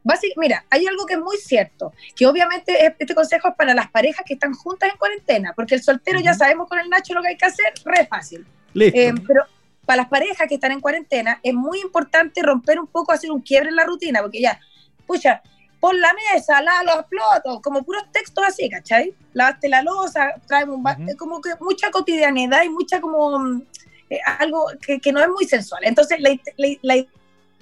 [0.03, 3.73] básic- mira, hay algo que es muy cierto, que obviamente es- este consejo es para
[3.73, 7.13] las parejas que están juntas en cuarentena, porque el soltero ya sabemos con el Nacho
[7.13, 8.45] lo que hay que hacer, re fácil.
[8.73, 8.97] Listo.
[8.99, 9.43] Eh, pero
[9.85, 13.41] para las parejas que están en cuarentena es muy importante romper un poco, hacer un
[13.41, 14.59] quiebre en la rutina, porque ya,
[15.05, 15.41] pucha,
[15.79, 19.13] pon la mesa, lava los platos, como puros textos así, ¿cachai?
[19.33, 21.15] Lavaste la losa, traemos un ba- Ujú.
[21.17, 23.63] como que mucha cotidianidad y mucha como mm,
[24.09, 25.81] eh, algo que, que no es muy sensual.
[25.85, 27.07] Entonces, la, la- la- de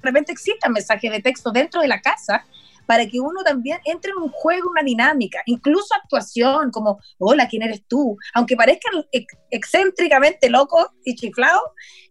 [0.04, 2.46] repente existan mensajes de texto dentro de la casa
[2.86, 7.64] para que uno también entre en un juego, una dinámica, incluso actuación, como, hola, ¿quién
[7.64, 8.16] eres tú?
[8.34, 11.64] Aunque parezcan ex- excéntricamente locos y chiflados,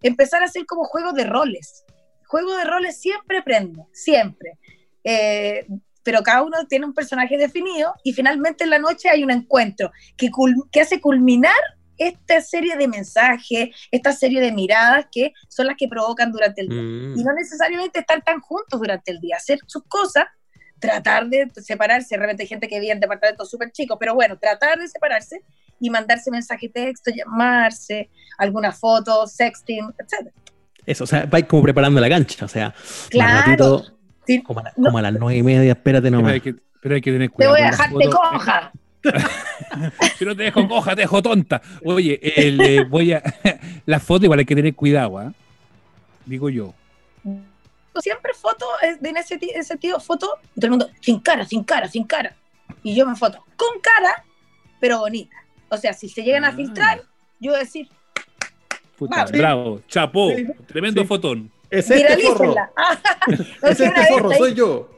[0.03, 1.85] empezar a hacer como juegos de roles.
[2.27, 4.59] Juego de roles siempre prende, siempre.
[5.05, 5.67] Eh,
[6.03, 9.91] pero cada uno tiene un personaje definido y finalmente en la noche hay un encuentro
[10.17, 10.29] que,
[10.71, 11.55] que hace culminar
[11.99, 16.69] esta serie de mensajes, esta serie de miradas que son las que provocan durante el
[16.69, 17.19] día Mm.
[17.19, 20.25] y no necesariamente estar tan juntos durante el día, hacer sus cosas,
[20.79, 24.39] tratar de separarse, de repente hay gente que vive en departamentos súper chicos, pero bueno,
[24.39, 25.41] tratar de separarse
[25.81, 30.29] y mandarse mensaje texto, llamarse, alguna foto, sexting, etc.
[30.85, 32.45] Eso, o sea, vais como preparando la cancha.
[32.45, 32.75] O sea,
[33.11, 33.85] Claro, ratito,
[34.27, 34.43] Sí.
[34.43, 34.85] como, a la- No.
[34.87, 36.33] como a las nueve y media, espérate Pero nomás.
[36.35, 37.55] hay, que, pero hay que tener te cuidado.
[37.55, 38.15] voy a dejarte fotos.
[38.33, 38.73] coja.
[40.19, 41.61] Si no te dejo coja, te dejo tonta.
[41.85, 43.23] Oye, el, eh, voy a.
[43.87, 45.33] Las fotos igual hay que tener cuidado, ¿ah?
[46.25, 46.75] Digo yo.
[48.01, 51.45] Siempre foto eh, en ese, ti- ese tío, foto, y todo el mundo, sin cara,
[51.47, 52.35] sin cara, sin cara.
[52.83, 54.25] Y yo me foto con cara,
[54.81, 55.35] pero bonita.
[55.71, 56.53] O sea, si se llegan a Ah.
[56.53, 57.03] filtrar,
[57.41, 57.89] yo voy a decir,
[58.99, 60.47] Puta, bravo, chapó, Sí.
[60.67, 61.07] tremendo Sí.
[61.07, 61.51] fotón.
[61.71, 62.55] Es este forro.
[63.63, 64.91] Es este forro, soy yo.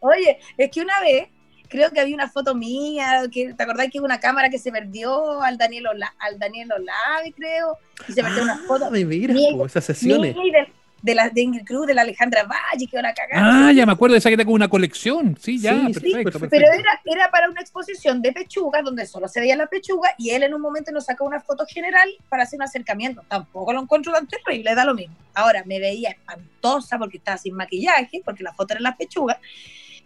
[0.00, 1.28] Oye, es que una vez
[1.68, 4.70] creo que había una foto mía, que, ¿te acordás que hubo una cámara que se
[4.72, 7.76] perdió al Daniel, Ola, al Daniel Olave, creo?
[8.08, 10.34] Y se perdió una foto Ah, me mira, po, esas sesiones.
[10.36, 10.66] mía
[11.02, 13.68] de, la de Ingrid Cruz, de la Alejandra Valle, que ahora cagada.
[13.68, 15.36] Ah, ya me acuerdo de esa que está con una colección.
[15.40, 16.48] Sí, ya, Sí, sí, perfecto, perfecto.
[16.50, 20.30] Pero era, era para una exposición de pechugas donde solo se veía la pechuga y
[20.30, 23.22] él en un momento nos sacó una foto general para hacer un acercamiento.
[23.28, 25.14] Tampoco lo encuentro tan terrible, da lo mismo.
[25.34, 29.38] Ahora me veía espantosa porque estaba sin maquillaje, porque la foto era la pechuga.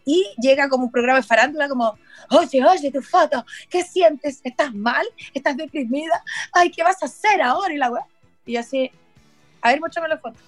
[0.04, 1.98] Y llega como un programa de farándula como,
[2.30, 4.40] oye, oye, tu foto, ¿qué sientes?
[4.42, 5.06] ¿Estás mal?
[5.34, 6.22] ¿Estás deprimida?
[6.52, 7.72] Ay, ¿qué vas a hacer ahora?
[7.72, 8.06] Y la weá.
[8.46, 8.90] Y yo así,
[9.60, 10.38] a ver, muéstrame la foto.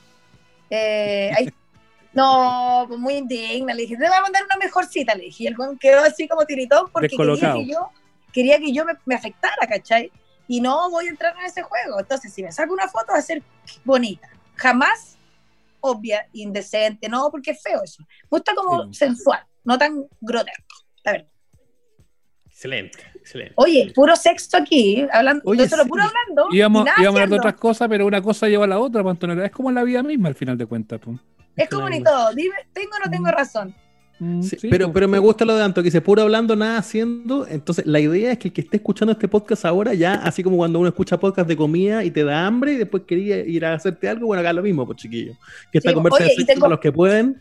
[0.71, 1.53] Eh, ahí
[2.13, 3.75] no, pues muy indigna.
[3.75, 5.15] Le dije, te voy a mandar una mejor cita.
[5.15, 7.91] Le dije, y el weón quedó así como tiritón porque quería que yo,
[8.33, 10.11] quería que yo me, me afectara, ¿cachai?
[10.49, 12.01] Y no voy a entrar en ese juego.
[12.01, 13.43] Entonces, si me saco una foto, va a ser
[13.85, 14.29] bonita.
[14.57, 15.19] Jamás
[15.83, 18.03] obvia, indecente, no, porque es feo eso.
[18.31, 18.95] Me gusta como Sí.
[18.99, 21.29] sensual, no tan grotesco, la verdad.
[22.47, 23.55] Excelente, excelente.
[23.57, 25.89] Oye, puro sexo aquí, hablando, Oye, lo sí.
[25.89, 26.55] puro hablando.
[26.55, 29.47] Íbamos, íbamos a hablar de otras cosas, pero una cosa lleva a la otra, Antonella.
[29.47, 31.01] Es como la vida misma al final de cuentas.
[31.03, 31.19] pues.
[31.57, 33.75] Es como ni todo, dime, tengo o no tengo razón.
[34.25, 34.95] Mm, Sí, sí, pero, pues.
[34.95, 37.45] pero me gusta lo de Anto, que dice puro hablando, nada haciendo.
[37.49, 40.57] Entonces, la idea es que el que esté escuchando este podcast ahora, ya, así como
[40.59, 43.75] cuando uno escucha podcast de comida y te da hambre y después quería ir a
[43.75, 45.33] hacerte algo, bueno, acá lo mismo, pues chiquillo.
[45.73, 47.37] Que esta Sí, conversa oye, de y sexo tengo- para los que pueden.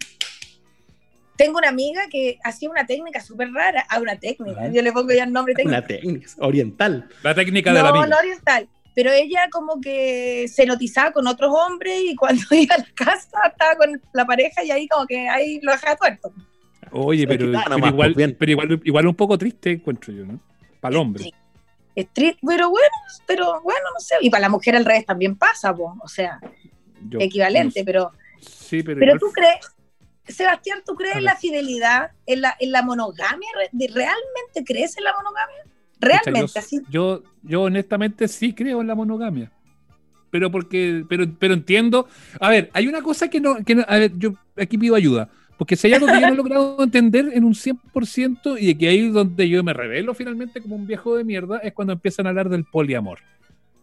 [1.37, 4.73] Tengo una amiga que hacía una técnica súper rara, a una técnica, Ujú.
[4.73, 5.77] yo le pongo ya el nombre técnico.
[5.77, 7.09] Una técnica oriental.
[7.23, 8.07] La técnica de la No, amiga.
[8.07, 8.67] no oriental.
[8.93, 13.27] Pero ella como que se notizaba con otros hombres y cuando iba a la casa
[13.49, 16.33] estaba con la pareja y ahí como que ahí lo dejaba tuerto.
[16.91, 20.39] Oye, pero, pero nomás, igual, pues, pero igual, igual un poco triste, encuentro yo, ¿no?
[20.79, 21.31] Para el hombre.
[21.95, 22.87] Street, pero bueno,
[23.27, 24.15] pero bueno, no sé.
[24.21, 25.95] Y para la mujer al revés también pasa, po.
[26.01, 26.39] o sea,
[27.09, 27.83] Yo- equivalente, no sé.
[27.85, 29.71] pero, Sí, pero, pero igual- tú crees,
[30.27, 33.49] Sebastián, ¿tú crees en la fidelidad, en la, en la monogamia?
[33.57, 35.63] ¿Re- de- ¿Realmente crees en la monogamia?
[35.99, 36.81] Realmente, yo, así.
[36.89, 39.51] yo, yo honestamente sí creo en la monogamia.
[40.29, 42.07] Pero porque, pero, pero entiendo.
[42.39, 45.29] A ver, hay una cosa que no, que no- a ver, yo aquí pido ayuda.
[45.61, 48.87] Porque si hay algo que yo no he logrado entender en un 100% y que
[48.87, 52.25] ahí es donde yo me revelo finalmente como un viejo de mierda, es cuando empiezan
[52.25, 53.19] a hablar del poliamor.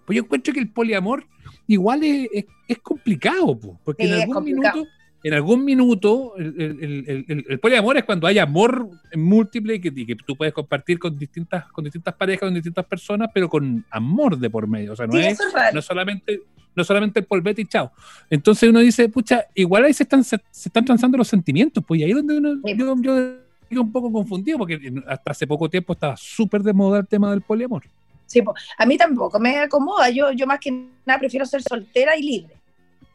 [0.05, 1.25] Pues yo encuentro que el poliamor
[1.69, 4.87] igual es, es- es complicado, po, porque Sí, en algún minuto
[5.23, 9.93] en algún minuto, el, el- el- el- poliamor es cuando hay amor múltiple y que,
[9.95, 13.85] y que tú puedes compartir con distintas, con distintas parejas, con distintas personas, pero con
[13.91, 14.93] amor de por medio.
[14.93, 16.41] O sea, no Sí, es, eso es no solamente
[16.79, 17.93] no solamente el polvete y chao.
[18.31, 22.01] Entonces uno dice, pucha, igual ahí se están, se, se están transando los sentimientos, pues
[22.01, 22.75] y ahí es donde uno, Sí.
[22.79, 23.35] yo, yo
[23.69, 27.31] digo un poco confundido, porque hasta hace poco tiempo estaba súper de moda el tema
[27.31, 27.85] del poliamor.
[28.25, 28.55] Sí, po.
[28.77, 30.11] a mí tampoco me acomoda.
[30.11, 30.71] Yo, yo más que
[31.07, 32.55] nada prefiero ser soltera y libre.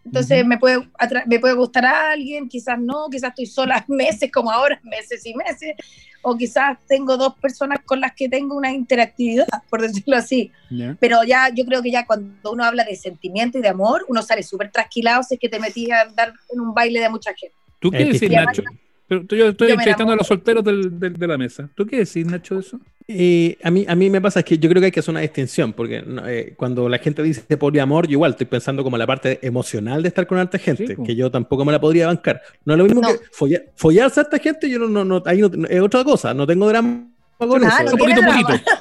[0.05, 4.29] Entonces me, puede atra- me puede gustar a alguien, quizás no, quizás estoy sola meses
[4.31, 5.75] como ahora, meses y meses,
[6.21, 10.51] o quizás tengo dos personas con las que tengo una interactividad, por decirlo así.
[10.99, 14.21] Pero ya, yo creo que ya cuando uno habla de sentimiento y de amor, uno
[14.21, 17.31] sale súper trasquilado si es que te metías a andar en un baile de mucha
[17.33, 17.55] gente.
[17.79, 18.29] ¿Tú qué decís.
[18.29, 18.63] Nacho?
[19.07, 21.69] Pero tú- yo estoy Yo entrevistando a los solteros del- del- de la mesa.
[21.75, 22.79] ¿Tú qué decís, Nacho, de eso?
[23.07, 25.11] Eh, a, mí, a mí me pasa es que yo creo que hay que hacer
[25.11, 28.97] una distinción, porque no, eh, cuando la gente dice poliamor, yo igual estoy pensando como
[28.97, 32.07] la parte emocional de estar con harta gente, Sí, que yo tampoco me la podría
[32.07, 32.41] bancar.
[32.63, 33.09] No es lo mismo No.
[33.09, 36.33] que folla- follarse a esta gente, yo no, no, no, ahí no- es otra cosa,
[36.33, 37.83] no tengo drama con eso.
[37.83, 38.41] no poquito, drama.
[38.41, 38.63] poquito.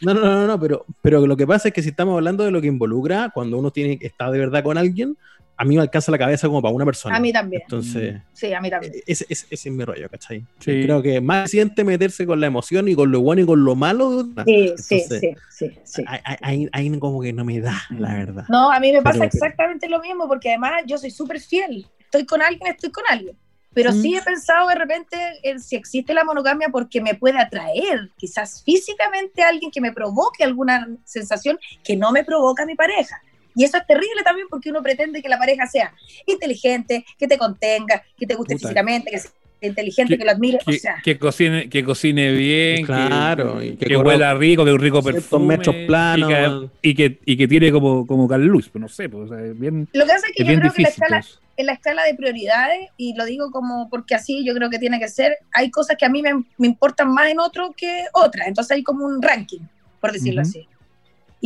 [0.00, 2.50] No, no, no, no, pero, pero lo que pasa es que si estamos hablando de
[2.50, 5.16] lo que involucra, cuando uno tiene estar de verdad con alguien,
[5.56, 7.16] a mí me alcanza la cabeza como para una persona.
[7.16, 7.62] A mí también.
[7.62, 8.92] Entonces, Sí, a mí también.
[9.06, 10.40] ese, ese- ese es mi rollo, ¿cachai?
[10.58, 10.82] Sí.
[10.84, 13.74] Creo que más siente meterse con la emoción y con lo bueno y con lo
[13.76, 14.44] malo de una.
[14.44, 16.04] Sí, sí, Entonces, sí, sí, sí.
[16.42, 18.44] Ahí, ahí- como que no me da, la verdad.
[18.48, 21.86] No, a mí me pasa Pero- exactamente lo mismo, porque además yo soy súper fiel.
[22.00, 23.36] Estoy con alguien, estoy con alguien.
[23.72, 24.02] Pero Mm.
[24.02, 28.62] sí he pensado de repente en si existe la monogamia porque me puede atraer quizás
[28.64, 33.20] físicamente a alguien que me provoque alguna sensación que no me provoca mi pareja.
[33.54, 35.92] Y eso es terrible también porque uno pretende que la pareja sea
[36.26, 38.68] inteligente, que te contenga, que te guste Puta.
[38.68, 39.30] físicamente, que sea
[39.60, 40.58] inteligente, Que- que, lo admire.
[40.66, 44.34] Que, o sea, que cocine, que cocine bien, Claro, que, y que que corra huela
[44.34, 45.56] rico, que un rico perfume.
[45.56, 48.88] metros planos, y, que, y, que, y que tire como, como Carl Luz, pues no
[48.88, 50.82] sé, pues, o sea, es bien, lo que pasa es que es yo creo que
[50.82, 51.24] la escala,
[51.56, 54.98] en la escala de prioridades, y lo digo como porque así yo creo que tiene
[54.98, 58.48] que ser, hay cosas que a mí me, me importan más en otro que otras,
[58.48, 59.60] entonces hay como un ranking,
[60.00, 60.68] por decirlo así.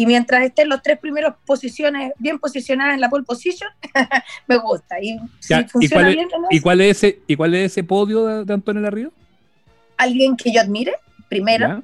[0.01, 3.69] Y mientras estén los tres primeros posiciones bien posicionadas en la pole position,
[4.47, 5.01] me gusta.
[5.03, 7.73] Y si ¿y cuál es- bien, en ¿Y eso, cuál es ese, y cuál es
[7.73, 9.13] ese podio de, de Antonio Larrío?
[9.97, 10.93] alguien que yo admire,
[11.29, 11.83] primero,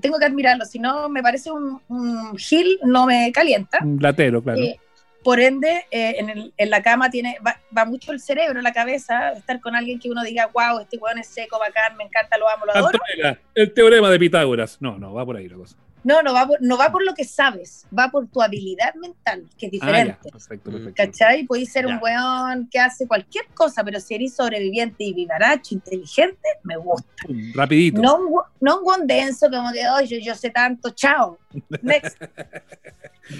[0.00, 3.78] tengo que admirarlo, si no me parece un, un gil, no me calienta.
[3.84, 4.58] Un latero, claro.
[4.60, 4.80] Eh,
[5.22, 8.72] por ende, eh, en, el- en la cama tiene, va, va mucho el cerebro, la
[8.72, 12.36] cabeza, estar con alguien que uno diga, wow, este weón es seco, bacán, me encanta,
[12.36, 12.98] lo amo, lo adoro.
[13.12, 14.78] Antonella, el teorema de Pitágoras.
[14.80, 15.76] No, no, va por ahí la cosa.
[16.04, 19.48] No, no va, por, no va por lo que sabes, va por tu habilidad mental,
[19.58, 20.30] que es Ah, ya, diferente.
[20.30, 20.94] perfecto, perfecto.
[20.96, 21.44] ¿Cachai?
[21.44, 21.94] Puedes ser Ya.
[21.94, 27.08] un weón que hace cualquier cosa, pero si eres sobreviviente y vivaracho, inteligente, me gusta.
[27.54, 28.00] Rapidito.
[28.02, 28.18] No
[28.60, 31.38] no un weón denso como que, oye, yo, yo sé tanto, chao.
[31.82, 32.16] Next.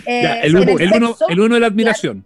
[0.06, 2.24] Eh, Ya, el, uno, el, uno, el uno de la admiración.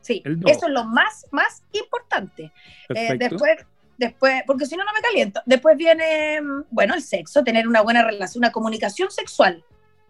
[0.00, 2.50] Sí, eso es lo más, más importante.
[2.88, 3.58] Eh, después,
[4.00, 5.40] después, porque si no, no me caliento.
[5.46, 9.62] Después viene, mm, bueno, el sexo, tener una buena relación, una comunicación sexual,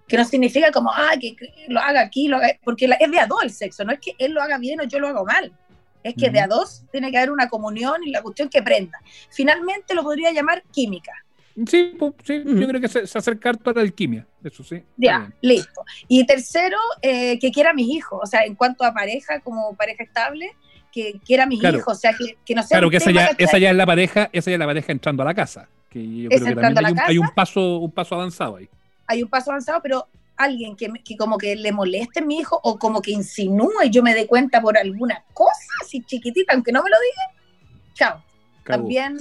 [0.09, 3.11] que no significa como, ah, que, que lo haga aquí, lo haga, porque la- es
[3.11, 5.09] de a dos el sexo, no es que él lo haga bien o yo lo
[5.09, 5.53] hago mal.
[6.03, 6.33] Es que Ujú.
[6.33, 8.99] de a dos tiene que haber una comunión y la cuestión que prenda.
[9.31, 11.13] Finalmente lo podría llamar química.
[11.67, 12.57] Sí, sí Ujú.
[12.59, 14.27] yo creo que se, se acerca a la alquimia.
[14.43, 14.83] Eso sí.
[14.97, 15.85] Ya, listo.
[16.09, 18.19] Y tercero, eh, que quiera a mis hijos.
[18.23, 20.57] O sea, en cuanto a pareja, como pareja estable,
[20.93, 21.79] que quiera a mis Claro.
[21.79, 21.97] hijos.
[21.97, 24.29] O sea, que, que no sea Claro que esa ya, esa ya es la pareja,
[24.33, 25.69] esa ya es la pareja entrando a la casa.
[25.89, 27.35] Que yo Es creo que entrando también a hay un, hay un casa.
[27.35, 28.69] paso, un paso avanzado ahí.
[29.07, 32.39] hay un paso avanzado, pero alguien que, me- que como que le moleste a mi
[32.39, 35.53] hijo o como que insinúe y yo me dé cuenta por alguna cosa
[35.85, 37.45] así chiquitita, aunque no me lo diga,
[37.95, 38.23] chao.
[38.65, 39.19] También,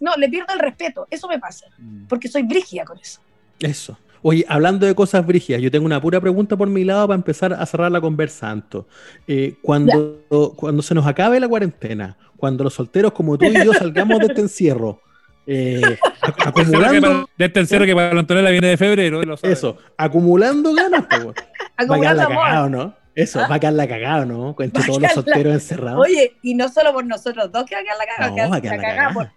[0.00, 1.06] no, le pierdo el respeto.
[1.10, 2.06] Eso me pasa, Mm.
[2.06, 3.20] porque soy brígida con eso.
[3.60, 3.98] Eso.
[4.22, 7.52] Oye, hablando de cosas brígidas, yo tengo una pura pregunta por mi lado para empezar
[7.52, 8.86] a cerrar la conversa, Anto.
[9.26, 10.22] Eh, cuando,
[10.56, 14.26] cuando se nos acabe la cuarentena, cuando los solteros como tú y yo salgamos de
[14.26, 15.00] este encierro,
[15.46, 15.80] eh,
[16.44, 19.22] acumulando, para- Del tercero que para la Antonella viene de febrero.
[19.22, 21.34] lo eso, acumulando ganas, pues, weón.
[21.34, 22.44] va a quedar Acumulando la amor.
[22.44, 22.94] cagada, ¿no?
[23.14, 23.48] Eso, ¿Ah?
[23.48, 24.54] va a quedar la cagada, ¿no?
[24.58, 26.00] Entre todos los la- solteros encerrados.
[26.04, 28.50] Oye, y no solo por nosotros dos que va a quedar la cagada, No, que
[28.50, 29.32] va a quedar la cagada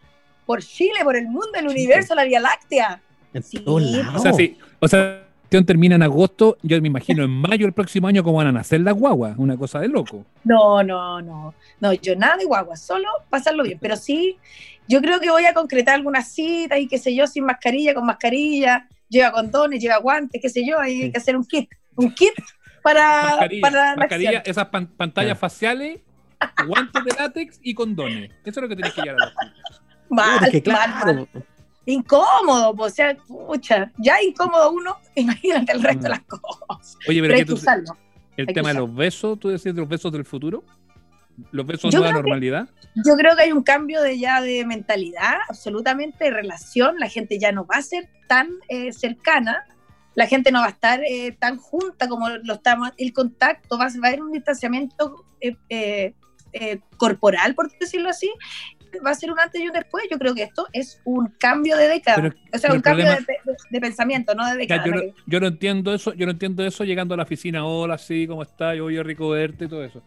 [0.45, 3.01] por Chile, por el mundo, el universo, la Vía Láctea.
[3.33, 4.15] En Sí, todos o lados.
[4.15, 4.57] O sea, sí.
[4.79, 6.57] O sea, la termina en agosto.
[6.61, 9.35] Yo me imagino en mayo del próximo año cómo van a nacer las guaguas.
[9.37, 10.25] Una cosa de loco.
[10.43, 11.53] No, no, no.
[11.79, 13.77] No, yo nada de guagua, solo pasarlo bien.
[13.81, 14.37] Pero sí,
[14.87, 18.05] yo creo que voy a concretar algunas citas y qué sé yo, sin mascarilla, con
[18.05, 21.11] mascarilla, lleva condones, lleva guantes, qué sé yo, hay Sí.
[21.11, 21.69] que hacer un kit.
[21.95, 22.31] Un kit
[22.81, 25.99] para, Mascarilla, para la mascarilla, esas pan- pantallas faciales,
[26.65, 28.29] guantes de látex y condones.
[28.45, 29.81] Eso es lo que tenés que llevar a los chicos.
[30.09, 31.43] Mal, Porque, mal, claro, mal.
[31.91, 36.97] Incómodo, pues, o sea, pucha, ya incómodo uno, imagínate el resto de las cosas.
[37.07, 37.97] Oye, pero Pero hay ¿qué que tú- usarlo.
[38.37, 40.63] el tema de los besos, tú decías de los besos del futuro.
[41.51, 42.69] ¿Los besos creo que- normalidad?
[42.95, 46.99] Yo creo que hay un cambio de ya de mentalidad, absolutamente de relación.
[46.99, 49.63] La gente ya no va a ser tan eh, cercana,
[50.15, 52.91] la gente no va a estar eh, tan junta como lo estamos.
[52.97, 56.13] El contacto va, a- va a haber un distanciamiento eh, eh,
[56.51, 58.29] eh, corporal, por decirlo así.
[59.05, 60.05] Va a ser un antes y un después.
[60.11, 62.17] Yo creo que esto es un cambio de década.
[62.21, 64.85] Pero- o sea, un cambio problema- de, de- de pensamiento, no de década.
[64.85, 67.97] yo, no, yo no entiendo eso, yo no entiendo eso llegando a la oficina, hola,
[67.97, 68.75] sí, ¿cómo estás?
[68.77, 70.01] Yo oye, rico verte y todo eso.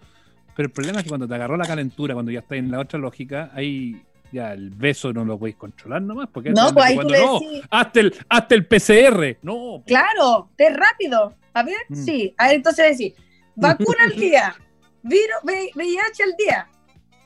[0.56, 2.80] Pero el problema es que cuando te agarró la calentura, cuando ya estás en la
[2.80, 4.02] otra lógica, ahí
[4.32, 6.28] ya el beso no lo podéis controlar nomás.
[6.32, 9.38] Porque No, es pues ahí tú cuando le no, decís, hasta el, hasta el PCR.
[9.42, 11.34] No, Claro, es rápido.
[11.54, 11.94] A ver, Mm.
[11.96, 12.34] sí.
[12.38, 13.14] A ver, entonces decir,
[13.54, 14.54] vacuna al día,
[15.02, 15.36] virus,
[15.74, 16.68] VIH al día,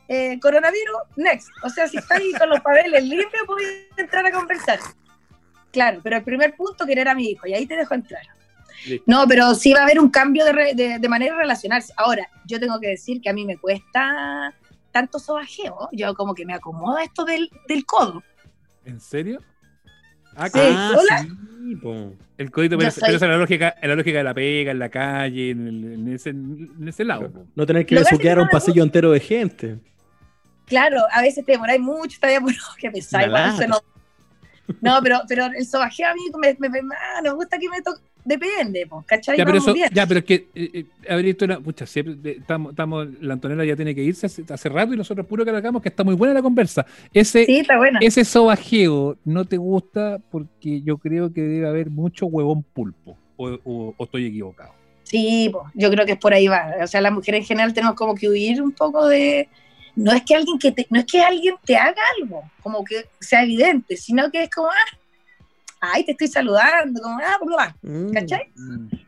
[0.08, 1.48] eh, coronavirus, next.
[1.62, 4.78] O sea, si estás ahí con los papeles limpios, puedes entrar a conversar.
[5.72, 8.22] Claro, pero el primer punto, querer a mi hijo, y ahí te dejo entrar.
[8.86, 9.04] Listo.
[9.06, 11.92] No, pero sí va a haber un cambio de, re- de, de manera de relacionarse.
[11.96, 14.54] Ahora, yo tengo que decir que a mí me cuesta
[14.92, 15.88] tanto sobajeo.
[15.92, 18.22] Yo como que me acomoda esto del, del codo.
[18.84, 19.40] ¿en serio?
[20.36, 20.60] Ah, Sí.
[20.62, 21.18] Ah, hola.
[21.22, 21.28] sí,
[22.38, 24.34] el código, Yo pero, soy- pero esa es la lógica, es la lógica de la
[24.34, 27.30] pega, en la calle, en, el- en ese, en ese lado.
[27.32, 27.46] po.
[27.54, 29.78] No tener que besuquear que a un pasillo entero de gente.
[30.66, 33.78] Claro, a veces te demoráis mucho, está bien, bueno, que se no.
[34.80, 36.80] No, pero, pero el sobajeo a mí me, me, me,
[37.22, 39.38] me gusta que me toque, depende, pues, ¿cachai?
[39.38, 39.88] Ya, pero Vamos eso, bien.
[39.92, 41.60] ya, pero es que eh, eh, haber visto una.
[41.60, 44.96] Pucha, siempre de- estamos, estamos, la Antonella ya tiene que irse hace, hace rato y
[44.96, 46.84] nosotros puro que hagamos que está muy buena la conversa.
[47.14, 48.00] Ese, Sí, está buena.
[48.02, 53.16] ese sobajeo no te gusta porque yo creo que debe haber mucho huevón pulpo.
[53.36, 54.72] O, o- o estoy equivocado.
[55.04, 56.72] Sí, pues, yo creo que es por ahí va.
[56.82, 59.48] O sea, las mujeres en general tenemos como que huir un poco de.
[59.96, 63.08] No es que alguien que te, no es que alguien te haga algo, como que
[63.18, 64.96] sea evidente, sino que es como, ah,
[65.80, 68.12] ay, te estoy saludando, como, ah, bla, bla, Mm.
[68.12, 68.52] ¿cachai?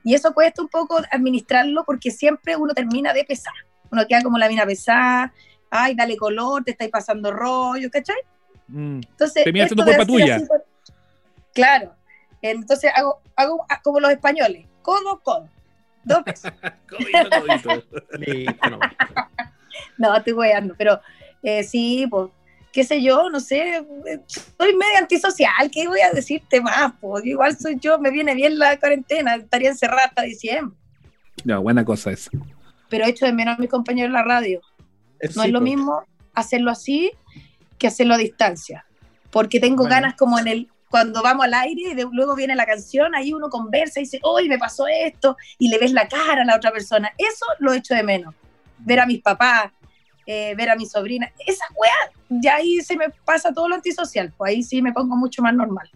[0.02, 3.54] Y eso cuesta un poco administrarlo porque siempre uno termina de pesar.
[3.90, 5.32] Uno queda como la mina pesada,
[5.70, 8.16] ay, dale color, te estáis pasando rollo, ¿cachai?
[8.68, 9.00] Mm.
[9.10, 10.36] Entonces, Termina siendo culpa tuya.
[10.36, 10.46] así
[11.54, 11.94] Claro.
[12.40, 15.48] Entonces hago, hago como los españoles, codo, codo.
[16.04, 16.52] Dos veces.
[16.88, 17.84] Codito, codito.
[18.18, 18.78] Listo, no.
[19.98, 21.00] no, estoy weando, pero
[21.42, 22.30] eh, sí, pues,
[22.72, 23.76] qué sé yo, no sé,
[24.06, 26.92] eh, soy medio antisocial, ¿qué voy a decirte más?
[27.00, 30.76] Pues igual soy yo, me viene bien la cuarentena, estaría encerrada hasta diciembre.
[31.44, 32.30] No, buena cosa esa.
[32.88, 34.60] Pero echo de menos a mis compañeros en la radio.
[35.34, 35.64] No Sí, es lo po.
[35.64, 36.02] mismo
[36.34, 37.10] hacerlo así
[37.78, 38.84] que hacerlo a distancia.
[39.30, 39.90] Porque tengo Bueno.
[39.94, 43.34] ganas como en el cuando vamos al aire y de- luego viene la canción, ahí
[43.34, 46.56] uno conversa y dice, hoy me pasó esto, y le ves la cara a la
[46.56, 47.12] otra persona.
[47.18, 48.34] Eso lo echo de menos.
[48.80, 49.70] Ver a mis papás,
[50.26, 54.32] eh, ver a mi sobrina, esa weá, ya ahí se me pasa todo lo antisocial,
[54.36, 55.88] pues ahí sí me pongo mucho más normal.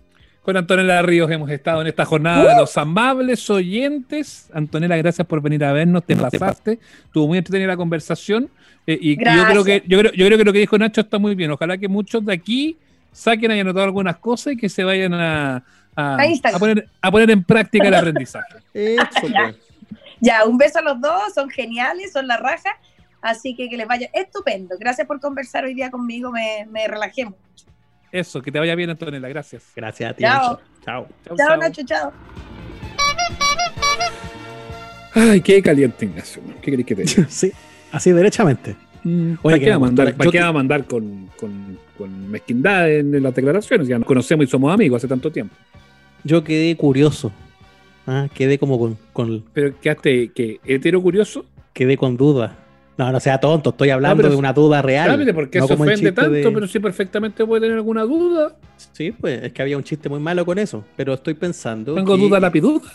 [0.43, 4.51] Con Antonella Ríos hemos estado en esta jornada de los amables oyentes.
[4.53, 8.51] Antonella, gracias por venir a vernos, te pasaste, estuvo muy entretenida la conversación.
[8.87, 11.19] eh, y yo creo, que, yo, creo, yo creo que lo que dijo Nacho está
[11.21, 11.53] muy bien.
[11.53, 12.77] Ojalá que muchos de aquí
[13.13, 15.63] saquen y anotado algunas cosas y que se vayan a,
[15.95, 16.57] a, A Instagram.
[16.57, 18.55] a poner, a poner en práctica el aprendizaje.
[18.75, 19.29] Eso,
[20.23, 20.45] Ya.
[20.47, 22.71] un beso a los dos, son geniales, son la raja,
[23.21, 24.77] así que que les vaya estupendo.
[24.79, 27.37] Gracias por conversar hoy día conmigo, me, me relajé mucho.
[28.11, 29.29] Eso, que te vaya bien, Antonella.
[29.29, 29.65] Gracias.
[29.75, 30.23] Gracias a ti.
[30.23, 30.51] Chao.
[30.53, 30.61] Nacho.
[30.85, 31.09] Chao.
[31.25, 31.57] Chao, chau.
[31.59, 32.13] Nacho, chao.
[35.15, 36.43] Ay, qué caliente, Ignacio.
[36.63, 37.27] ¿Qué querés que te diga?
[37.31, 37.53] Sí,
[37.91, 38.77] así derechamente.
[39.05, 41.31] Mm, Oye, ¿Para qué me vamos a mandar, para qué te- vamos a mandar con,
[41.39, 43.89] con, con mezquindad en, en las declaraciones?
[43.89, 45.55] Ya nos conocemos y somos amigos hace tanto tiempo.
[46.25, 47.33] Yo quedé curioso.
[48.07, 51.45] Ah, quedé como con, con- Pero quedaste, que ¿Hetero curioso?
[51.73, 52.53] quedé con dudas.
[52.99, 55.09] No, no sea tonto, estoy hablando pero de una duda real.
[55.09, 56.31] Cállate, ¿por qué no se ofende tanto?
[56.31, 58.55] de- Pero sí perfectamente puede tener alguna duda.
[58.93, 61.95] Sí, pues es que había un chiste muy malo con eso, pero estoy pensando.
[61.95, 62.91] Tengo que- duda lapiduda.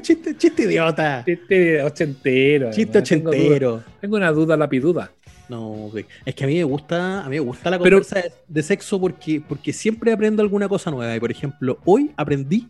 [0.00, 1.22] chiste, chiste idiota.
[1.24, 2.70] Chiste ochentero.
[2.72, 3.02] Chiste.
[3.02, 3.82] Tengo duda- ochentero.
[4.00, 5.10] Tengo una duda lapiduda.
[5.48, 5.90] No,
[6.24, 8.62] es que a mí me gusta, a mí me gusta la Pero- conversa de, de
[8.62, 11.14] sexo porque, porque siempre aprendo alguna cosa nueva.
[11.14, 12.66] Y por ejemplo, hoy aprendí,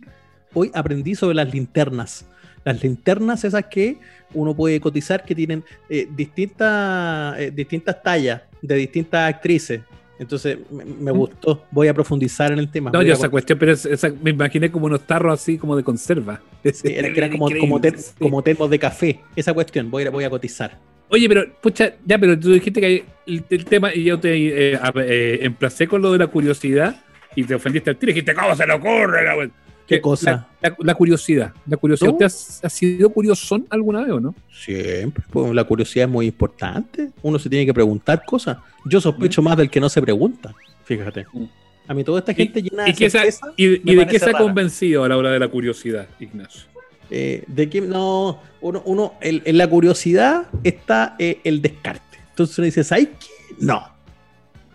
[0.55, 2.27] hoy aprendí sobre las linternas.
[2.65, 3.99] Las linternas esas que
[4.33, 9.83] uno puede cotizar que tienen eh, distintas, eh, distintas tallas de distintas actrices.
[10.19, 11.65] Entonces me, me gustó.
[11.71, 12.91] Voy a profundizar en el tema.
[12.91, 15.83] No, yo esa cuestión, pero es- esa- me imaginé como unos tarros así como de
[15.83, 16.41] conserva.
[16.73, 18.13] Sí, era, que eran como, como, ter- Sí.
[18.19, 19.21] como termos de café.
[19.37, 20.79] Esa cuestión, voy a, voy a cotizar.
[21.11, 24.35] Oye, pero, pucha, ya, pero tú dijiste que el, el tema, y yo te
[24.75, 26.97] eh, emplacé con lo de la curiosidad,
[27.37, 29.51] y te ofendiste al tiro, y dijiste, ¿cómo se le ocurre?
[29.85, 30.49] La wea?" ¿Qué Eh, cosa?
[30.61, 31.53] La, la- la curiosidad.
[31.67, 32.09] La curiosidad.
[32.11, 32.25] ¿Tú?
[32.25, 32.27] ¿Usted
[32.63, 34.35] ha, ha sido curiosón alguna vez o no?
[34.53, 35.25] Siempre.
[35.31, 37.11] Pues, la curiosidad es muy importante.
[37.23, 38.59] Uno se tiene que preguntar cosas.
[38.87, 40.55] Yo sospecho más del que no se pregunta.
[40.85, 41.27] Fíjate.
[41.33, 41.45] Mm.
[41.87, 44.07] A mí toda esta gente llena ¿Y, de qué se ha- certeza y- y de
[44.07, 44.39] qué se ha rara.
[44.45, 46.63] convencido a la hora de la curiosidad, Ignacio?
[47.11, 52.19] Eh, de que no, uno, uno el- en la curiosidad está eh, el descarte.
[52.31, 53.55] Entonces uno dice, ¿sabes qué?
[53.61, 53.83] No.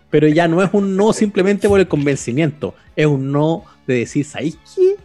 [0.08, 4.24] Pero ya no es un no simplemente por el convencimiento, es un no de decir,
[4.24, 4.96] ¿sabes qué?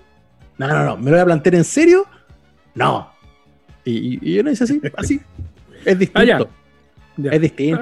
[0.58, 2.06] No, no, no, ¿me lo voy a plantear en serio?
[2.74, 3.10] No.
[3.84, 5.20] Y, y- y uno dice así, así.
[5.86, 6.20] Es distinto.
[6.20, 6.48] Ah, ya.
[7.18, 7.32] Ya.
[7.32, 7.82] Es distinto.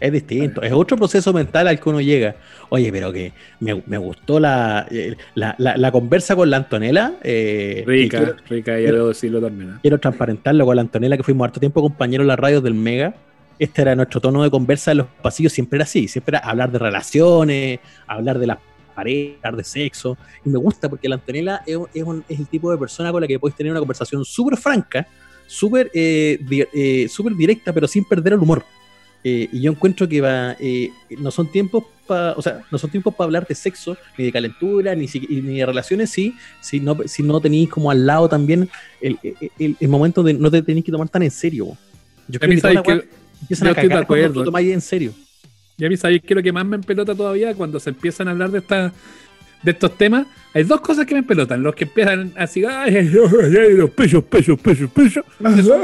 [0.00, 2.34] Es distinto, es otro proceso mental al que uno llega.
[2.68, 7.12] Oye, pero que me, me gustó la, eh, la, la- la conversa con la Antonella.
[7.22, 9.70] eh, Rica, quiero, rica, ya debo decirlo también.
[9.70, 9.74] ¿eh?
[9.82, 13.14] quiero transparentarlo con la Antonella, que fuimos harto tiempo compañeros en las radios del Mega.
[13.58, 16.72] Este era nuestro tono de conversa en los pasillos, siempre era así, siempre era hablar
[16.72, 17.78] de relaciones,
[18.08, 18.58] hablar de las
[18.94, 20.16] parejas, hablar de sexo.
[20.44, 23.10] Y me gusta porque la Antonella es, un- es un- es el tipo de persona
[23.12, 25.06] con la que podéis tener una conversación súper franca,
[25.46, 28.64] súper eh, di- eh, directa, pero sin perder el humor.
[29.26, 32.90] Eh, y yo encuentro que va, eh, no son tiempos para, o sea, no son
[32.90, 36.78] tiempos para hablar de sexo, ni de calentura, ni, si- ni de relaciones, sí, si
[36.78, 38.68] no, si no tenéis como al lado también
[39.00, 39.18] el,
[39.58, 41.68] el- momento de no te tenéis que tomar tan en serio.
[42.28, 42.54] Yo creo que
[43.40, 44.40] empiezan yo a estoy de cagar cuando acuerdo.
[44.40, 45.12] lo tomáis en serio.
[45.76, 48.28] Y a mí, ¿sabéis qué es lo que más me empelota todavía cuando se empiezan
[48.28, 48.92] a hablar de esta,
[49.62, 50.26] de estos temas?
[50.52, 51.62] Hay dos cosas que me empelotan.
[51.62, 53.10] Los que empiezan así, ay, ay,
[53.42, 55.24] ay, ay, los pechos, pechos, pechos, pechos.
[55.58, 55.82] Eso,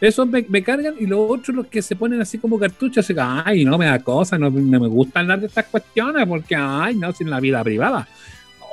[0.00, 0.94] eso me, me cargan.
[0.98, 3.98] Y los otros, los que se ponen así como cartuchos, así, ay, no me da
[3.98, 7.62] cosa, no, no me gusta hablar de estas cuestiones porque, ay, no, sin la vida
[7.62, 8.08] privada.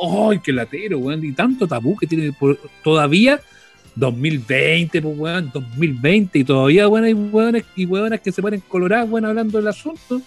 [0.02, 1.24] Ay, qué latero, weón.
[1.26, 3.42] Y tanto tabú que tiene por- todavía
[3.96, 9.10] 2020, pues, weón, 2020, y todavía, weón, hay weones y weonas que se ponen coloradas,
[9.10, 10.22] weón, hablando del asunto.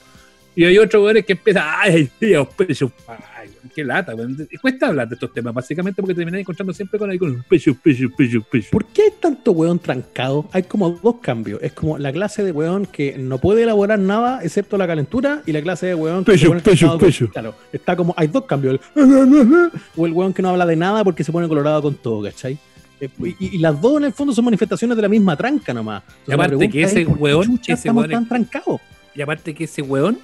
[0.55, 4.37] Y hay otros weones que empiezan, ay, Dios, pechos, ay, qué lata, weón.
[4.51, 7.47] Y Cuesta hablar de estos temas, básicamente porque terminan encontrando siempre con ahí con los
[7.47, 8.69] pechos, pechos, pechos, pechos.
[8.71, 10.47] ¿Por qué hay tanto weón trancado?
[10.53, 11.59] Hay como dos cambios.
[11.63, 15.53] Es como la clase de weón que no puede elaborar nada excepto la calentura y
[15.53, 17.29] la clase de weón que Pecho, pecho, trancado con- pecho.
[17.31, 18.79] Claro, está como, hay dos cambios.
[19.97, 22.59] O el weón que no habla de nada porque se pone colorado con todo, ¿cachai?
[23.03, 26.03] Eh, Y, y las dos en el fondo son manifestaciones de la misma tranca nomás.
[26.05, 28.81] Entonces, Y aparte que ese es, ¿por qué weón- ese estamos weón tan trancados.
[29.15, 30.19] Y aparte que ese weón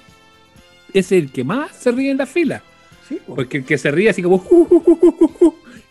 [0.93, 2.63] es el que más se ríe en la fila.
[3.07, 3.35] Sí, po.
[3.35, 4.43] Porque el que se ríe así como,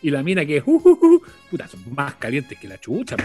[0.03, 3.25] y la mina que, puta, son más calientes que la chucha, po.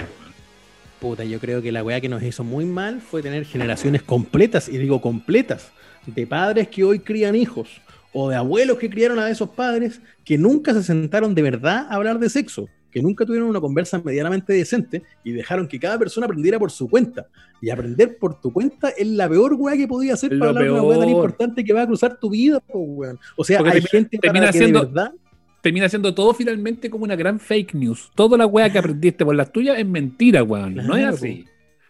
[0.99, 4.70] Puta, yo creo que la weá que nos hizo muy mal fue tener generaciones completas,
[4.70, 5.72] y digo completas,
[6.05, 7.70] de padres que hoy crían hijos,
[8.14, 11.95] o de abuelos que criaron a esos padres que nunca se sentaron de verdad a
[11.95, 16.26] hablar de sexo, que nunca tuvieron una conversa medianamente decente y dejaron que cada persona
[16.26, 17.28] aprendiera por su cuenta.
[17.62, 20.72] Y aprender por tu cuenta es la peor weá que podía hacer para hablar de
[20.72, 23.18] una weá tan importante que va a cruzar tu vida, weón.
[23.36, 25.14] O sea, Porque hay gente para termina que siendo- de verdad
[25.62, 28.12] Termina siendo todo finalmente como una gran fake news.
[28.16, 30.76] Toda la weá que aprendiste por las tuyas es mentira, weón.
[30.76, 31.46] No es así.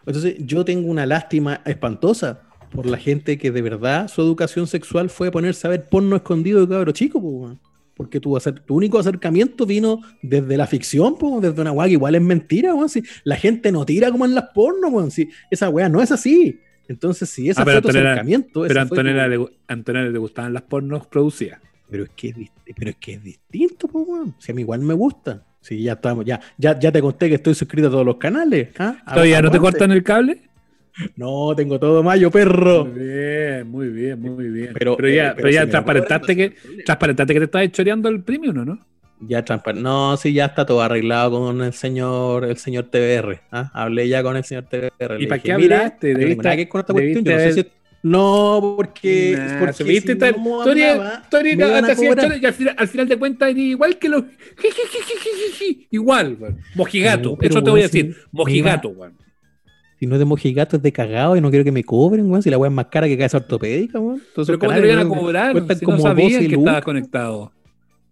[0.06, 5.10] Entonces, yo tengo una lástima espantosa por la gente que de verdad su educación sexual
[5.10, 7.58] fue ponerse a ver porno escondido de cabro chico, weón.
[7.96, 8.36] Porque tu,
[8.66, 12.74] tu único acercamiento vino desde la ficción, po, desde una weá que igual es mentira,
[12.74, 12.88] weón.
[12.88, 15.10] Si la gente no tira como en las porno, weón.
[15.10, 16.58] Si esa weá no es así.
[16.88, 20.52] Entonces, si ese Ah, pero fue tu acercamiento, Pero Antonella, tu- le, Antonella le gustaban
[20.52, 21.60] las pornos producidas.
[21.88, 22.36] pero es que es,
[22.76, 24.34] pero es que es distinto, po, weón.
[24.38, 25.44] Si a mí igual me gusta.
[25.60, 28.68] Si ya estamos, ya, ya, ya te conté que estoy suscrito a todos los canales.
[28.78, 28.96] ¿ah?
[29.14, 30.42] ¿Todavía no te cortan el cable?
[31.16, 32.84] No, tengo todo mayo, perro.
[32.84, 34.70] Muy bien, muy bien, muy bien.
[34.74, 38.22] Pero, Pero, ya, eh, pero ya me transparentaste que, transparentaste que te estás choreando el
[38.22, 38.78] premium, ¿o no?
[39.20, 39.44] Ya
[39.76, 43.40] No, sí, ya está todo arreglado con el señor, el señor TBR.
[43.52, 43.70] ¿ah?
[43.72, 45.20] Hablé ya con el señor TBR.
[45.20, 46.12] ¿Y para qué "Mire, hablaste?
[46.12, 47.24] no Debiste- con esta cuestión.
[47.24, 47.70] yo no, sé haber- si-
[48.02, 51.84] no, porque, Nah, porque viste si tal- no tú eres- hablaba, tú eres- me iban
[51.84, 52.26] a te hacías cobrar.
[52.26, 54.24] chore y al final, al final de cuentas igual que los.
[55.90, 56.36] Igual.
[56.74, 57.30] Mojigato.
[57.30, 58.16] No, pero, Eso te voy a decir.
[58.32, 59.14] Mojigato, weón.
[60.00, 62.42] Si no es de mojigato, es de cagado y no quiero que me cobren, weón.
[62.42, 64.22] Si la weá es más cara que cabeza ortopédica, weón.
[64.34, 65.52] Todos Pero ¿cómo te lo iban a cobrar?
[65.54, 66.58] Si no como sabían 12 que lucas.
[66.60, 67.52] estabas conectado.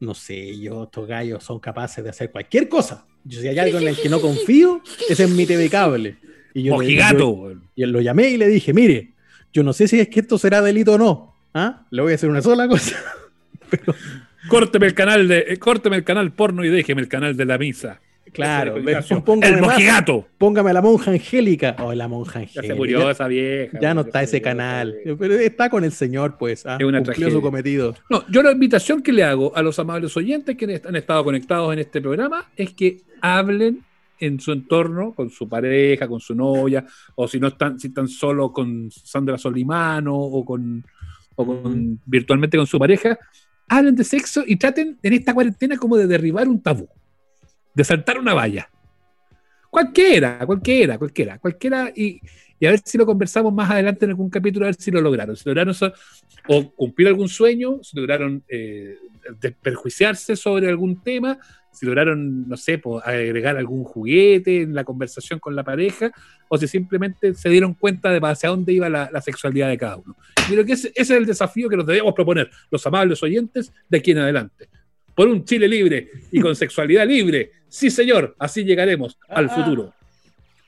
[0.00, 3.04] No sé, yo, estos gallos son capaces de hacer cualquier cosa.
[3.24, 6.16] Yo, si hay algo en el que no confío, ese es mi TV cable.
[6.54, 7.62] Y yo, le- Mojigato, yo- weón.
[7.76, 9.12] y lo llamé y le dije, mire,
[9.52, 11.36] yo no sé si es que esto será delito o no.
[11.54, 11.86] ¿ah?
[11.90, 12.96] Le voy a hacer una sola cosa.
[14.48, 17.58] Córteme el canal de, eh, córteme el canal porno y déjeme el canal de la
[17.58, 18.00] misa.
[18.32, 18.76] Claro,
[19.24, 20.26] póngame, el más- mojigato.
[20.38, 21.76] póngame a la monja angélica.
[21.78, 22.66] Oh, la monja Ya angélica.
[22.66, 23.78] se murió esa vieja.
[23.80, 24.94] Ya no está se ese canal.
[25.04, 26.64] Pero está con el señor, pues.
[26.66, 26.76] ¿ah?
[26.80, 27.30] Es una Cumplió tragedia.
[27.32, 27.94] su cometido.
[28.08, 31.72] No, yo la invitación que le hago a los amables oyentes que han estado conectados
[31.72, 33.80] en este programa es que hablen
[34.18, 38.06] en su entorno, con su pareja, con su novia, o si no están, si están
[38.08, 40.84] solo con Sandra Solimano o con,
[41.34, 43.18] o con virtualmente con su pareja,
[43.68, 46.88] hablen de sexo y traten en esta cuarentena como de derribar un tabú,
[47.74, 48.68] de saltar una valla.
[49.70, 52.20] Cualquiera, cualquiera, cualquiera, cualquiera, y,
[52.60, 55.00] y a ver si lo conversamos más adelante en algún capítulo, a ver si lo
[55.00, 55.34] lograron.
[55.34, 55.74] Si lograron
[56.48, 58.96] o cumplir algún sueño, si lograron eh,
[59.40, 61.38] desperjuiciarse sobre algún tema,
[61.72, 66.12] si lograron, no sé, pues, agregar algún juguete en la conversación con la pareja,
[66.48, 69.96] o si simplemente se dieron cuenta de hacia dónde iba la, la sexualidad de cada
[69.96, 70.14] uno.
[70.48, 73.72] Y creo que ese, ese es el desafío que nos debemos proponer, los amables oyentes,
[73.88, 74.68] de aquí en adelante.
[75.14, 77.52] Por un Chile libre y con sexualidad libre.
[77.68, 79.48] Sí, señor, así llegaremos al Ah.
[79.54, 79.94] futuro.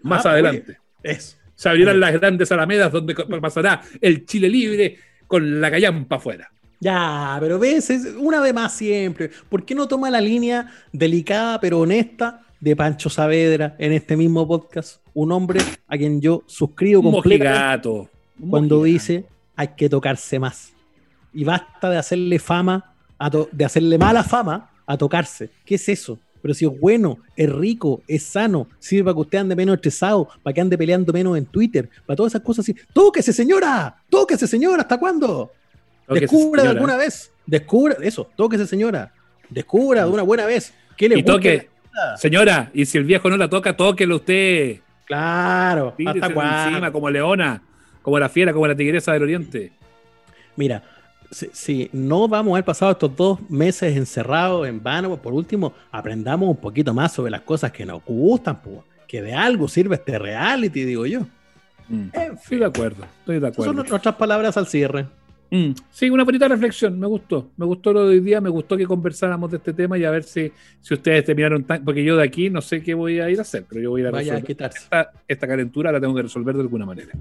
[0.03, 0.79] Más Ah, adelante.
[1.03, 1.37] Eso.
[1.55, 6.51] Se abrirán las grandes alamedas donde pasará el Chile libre con la callampa afuera.
[6.81, 9.31] Ya, pero ves, es una vez más siempre.
[9.49, 14.47] ¿Por qué no toma la línea delicada pero honesta de Pancho Saavedra en este mismo
[14.47, 15.01] podcast?
[15.15, 17.49] Un hombre a quien yo suscribo completamente
[17.89, 18.11] mojigato.
[18.51, 18.85] Cuando mojigato.
[18.85, 19.25] dice
[19.57, 20.73] hay que tocarse más.
[21.33, 25.51] Y basta de hacerle fama, a de hacerle mala fama a tocarse.
[25.65, 26.19] ¿Qué es eso?
[26.43, 30.29] Pero si es bueno, es rico, es sano, sirve para que usted ande menos estresado,
[30.43, 32.77] para que ande peleando menos en Twitter, para todas esas cosas así.
[32.93, 33.97] ¡Tóquese, señora!
[34.11, 34.83] ¡Tóquese, señora!
[34.83, 35.53] ¿Hasta cuándo?
[36.07, 36.71] Tóquese, Descubra de señora.
[36.71, 37.33] alguna vez.
[37.47, 39.11] Descubra, eso, tóquese, señora.
[39.49, 40.75] Descubra de una buena vez.
[40.99, 41.49] ¿Qué le Y gusta toque.
[41.51, 41.69] de?
[42.19, 44.81] Señora, y si el viejo no la toca, tóquelo usted.
[45.07, 45.95] Claro.
[45.97, 46.69] Tírese ¿Hasta cuándo?
[46.71, 47.63] encima como leona,
[48.03, 49.73] como la fiera, como la tigresa del oriente.
[50.57, 50.83] Mira,
[51.31, 55.33] si, si no vamos a haber pasado estos dos meses encerrados en vano, pues, por
[55.33, 59.69] último, aprendamos un poquito más sobre las cosas que nos gustan, pues, que de algo
[59.69, 61.21] sirve este reality, digo yo.
[61.89, 62.09] Mm.
[62.13, 63.91] En Estoy de acuerdo, estoy de Esas son acuerdo.
[63.91, 65.07] nuestras palabras al cierre.
[65.51, 65.73] Mm.
[65.91, 67.51] Sí, una bonita reflexión, me gustó.
[67.57, 70.11] Me gustó lo de hoy día, me gustó que conversáramos de este tema y a
[70.11, 70.51] ver si,
[70.81, 71.85] si ustedes terminaron tan.
[71.85, 74.01] Porque yo de aquí no sé qué voy a ir a hacer, pero yo voy
[74.01, 74.47] a ir a Vaya a resolver.
[74.47, 74.79] quitarse.
[74.79, 77.13] Esta, esta calentura la tengo que resolver de alguna manera.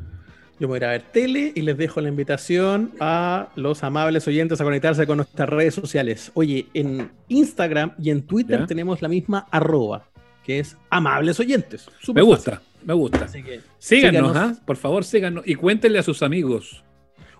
[0.60, 4.28] Yo voy a ir a ver tele y les dejo la invitación a los amables
[4.28, 6.32] oyentes a conectarse con nuestras redes sociales.
[6.36, 8.66] Oye, en Instagram y en Twitter Ya.
[8.68, 10.06] tenemos la misma arroba,
[10.46, 11.90] que es amables oyentes.
[12.14, 13.20] Me gusta, me gusta.
[13.20, 13.42] fácil.
[13.42, 14.58] Así que, Síganos, síganos.
[14.58, 14.62] ¿ah?
[14.66, 16.84] por favor, síganos y cuéntenle a sus amigos.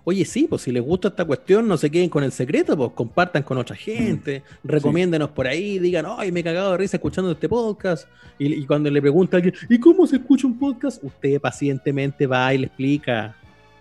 [0.06, 2.90] Oye, sí, pues si les gusta esta cuestión, no se queden con el secreto, pues
[2.94, 7.30] compartan con otra gente, recomiéndenos por ahí, digan, ay, me he cagado de risa escuchando
[7.32, 8.06] este podcast.
[8.38, 11.02] Y, y cuando le pregunta a alguien, ¿y cómo se escucha un podcast?
[11.02, 13.34] Usted pacientemente va y le explica.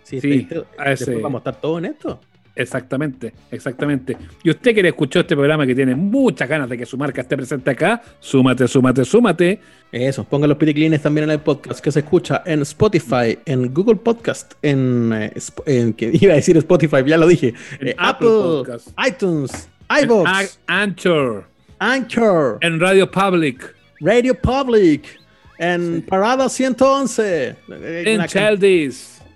[0.03, 2.19] Sí, Sí, este- a ese- después vamos a estar todos en esto.
[2.55, 4.15] Exactamente, exactamente.
[4.43, 7.21] Y usted que le escuchó este programa que tiene muchas ganas de que su marca
[7.21, 9.59] esté presente acá, súmate, súmate, súmate.
[9.91, 13.95] Eso, pongan los piticlines también en el podcast que se escucha en Spotify, en Google
[13.95, 15.33] Podcast, en, eh,
[15.65, 18.63] en- que iba a decir Spotify, ya lo dije, En eh, Apple
[19.07, 19.69] iTunes,
[20.03, 21.45] iVoox, Anchor,
[21.79, 25.19] Anchor, en Radio Public, Radio Public,
[25.57, 28.21] en Parada 111, eh, en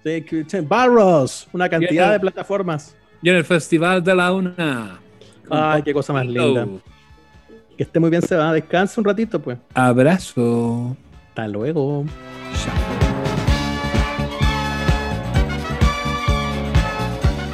[0.05, 2.95] en Barros, una cantidad de plataformas.
[3.22, 4.99] Y en el Festival de la Una.
[5.49, 6.65] Ay, qué cosa más linda.
[6.65, 6.80] Oh,
[7.76, 8.53] Que esté muy bien, se va.
[8.53, 9.57] Descansa un ratito, pues.
[9.74, 10.95] Abrazo.
[11.30, 12.05] Hasta luego.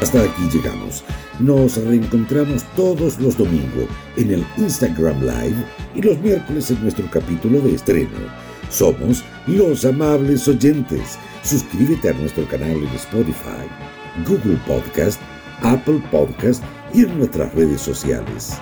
[0.01, 1.03] Hasta aquí llegamos.
[1.39, 3.87] Nos reencontramos todos los domingos
[4.17, 8.09] en el Instagram Live y los miércoles en nuestro capítulo de estreno.
[8.69, 11.17] Somos los amables oyentes.
[11.43, 13.65] Suscríbete a nuestro canal en Spotify,
[14.27, 15.19] Google Podcast,
[15.63, 18.59] Apple Podcast y en nuestras redes sociales.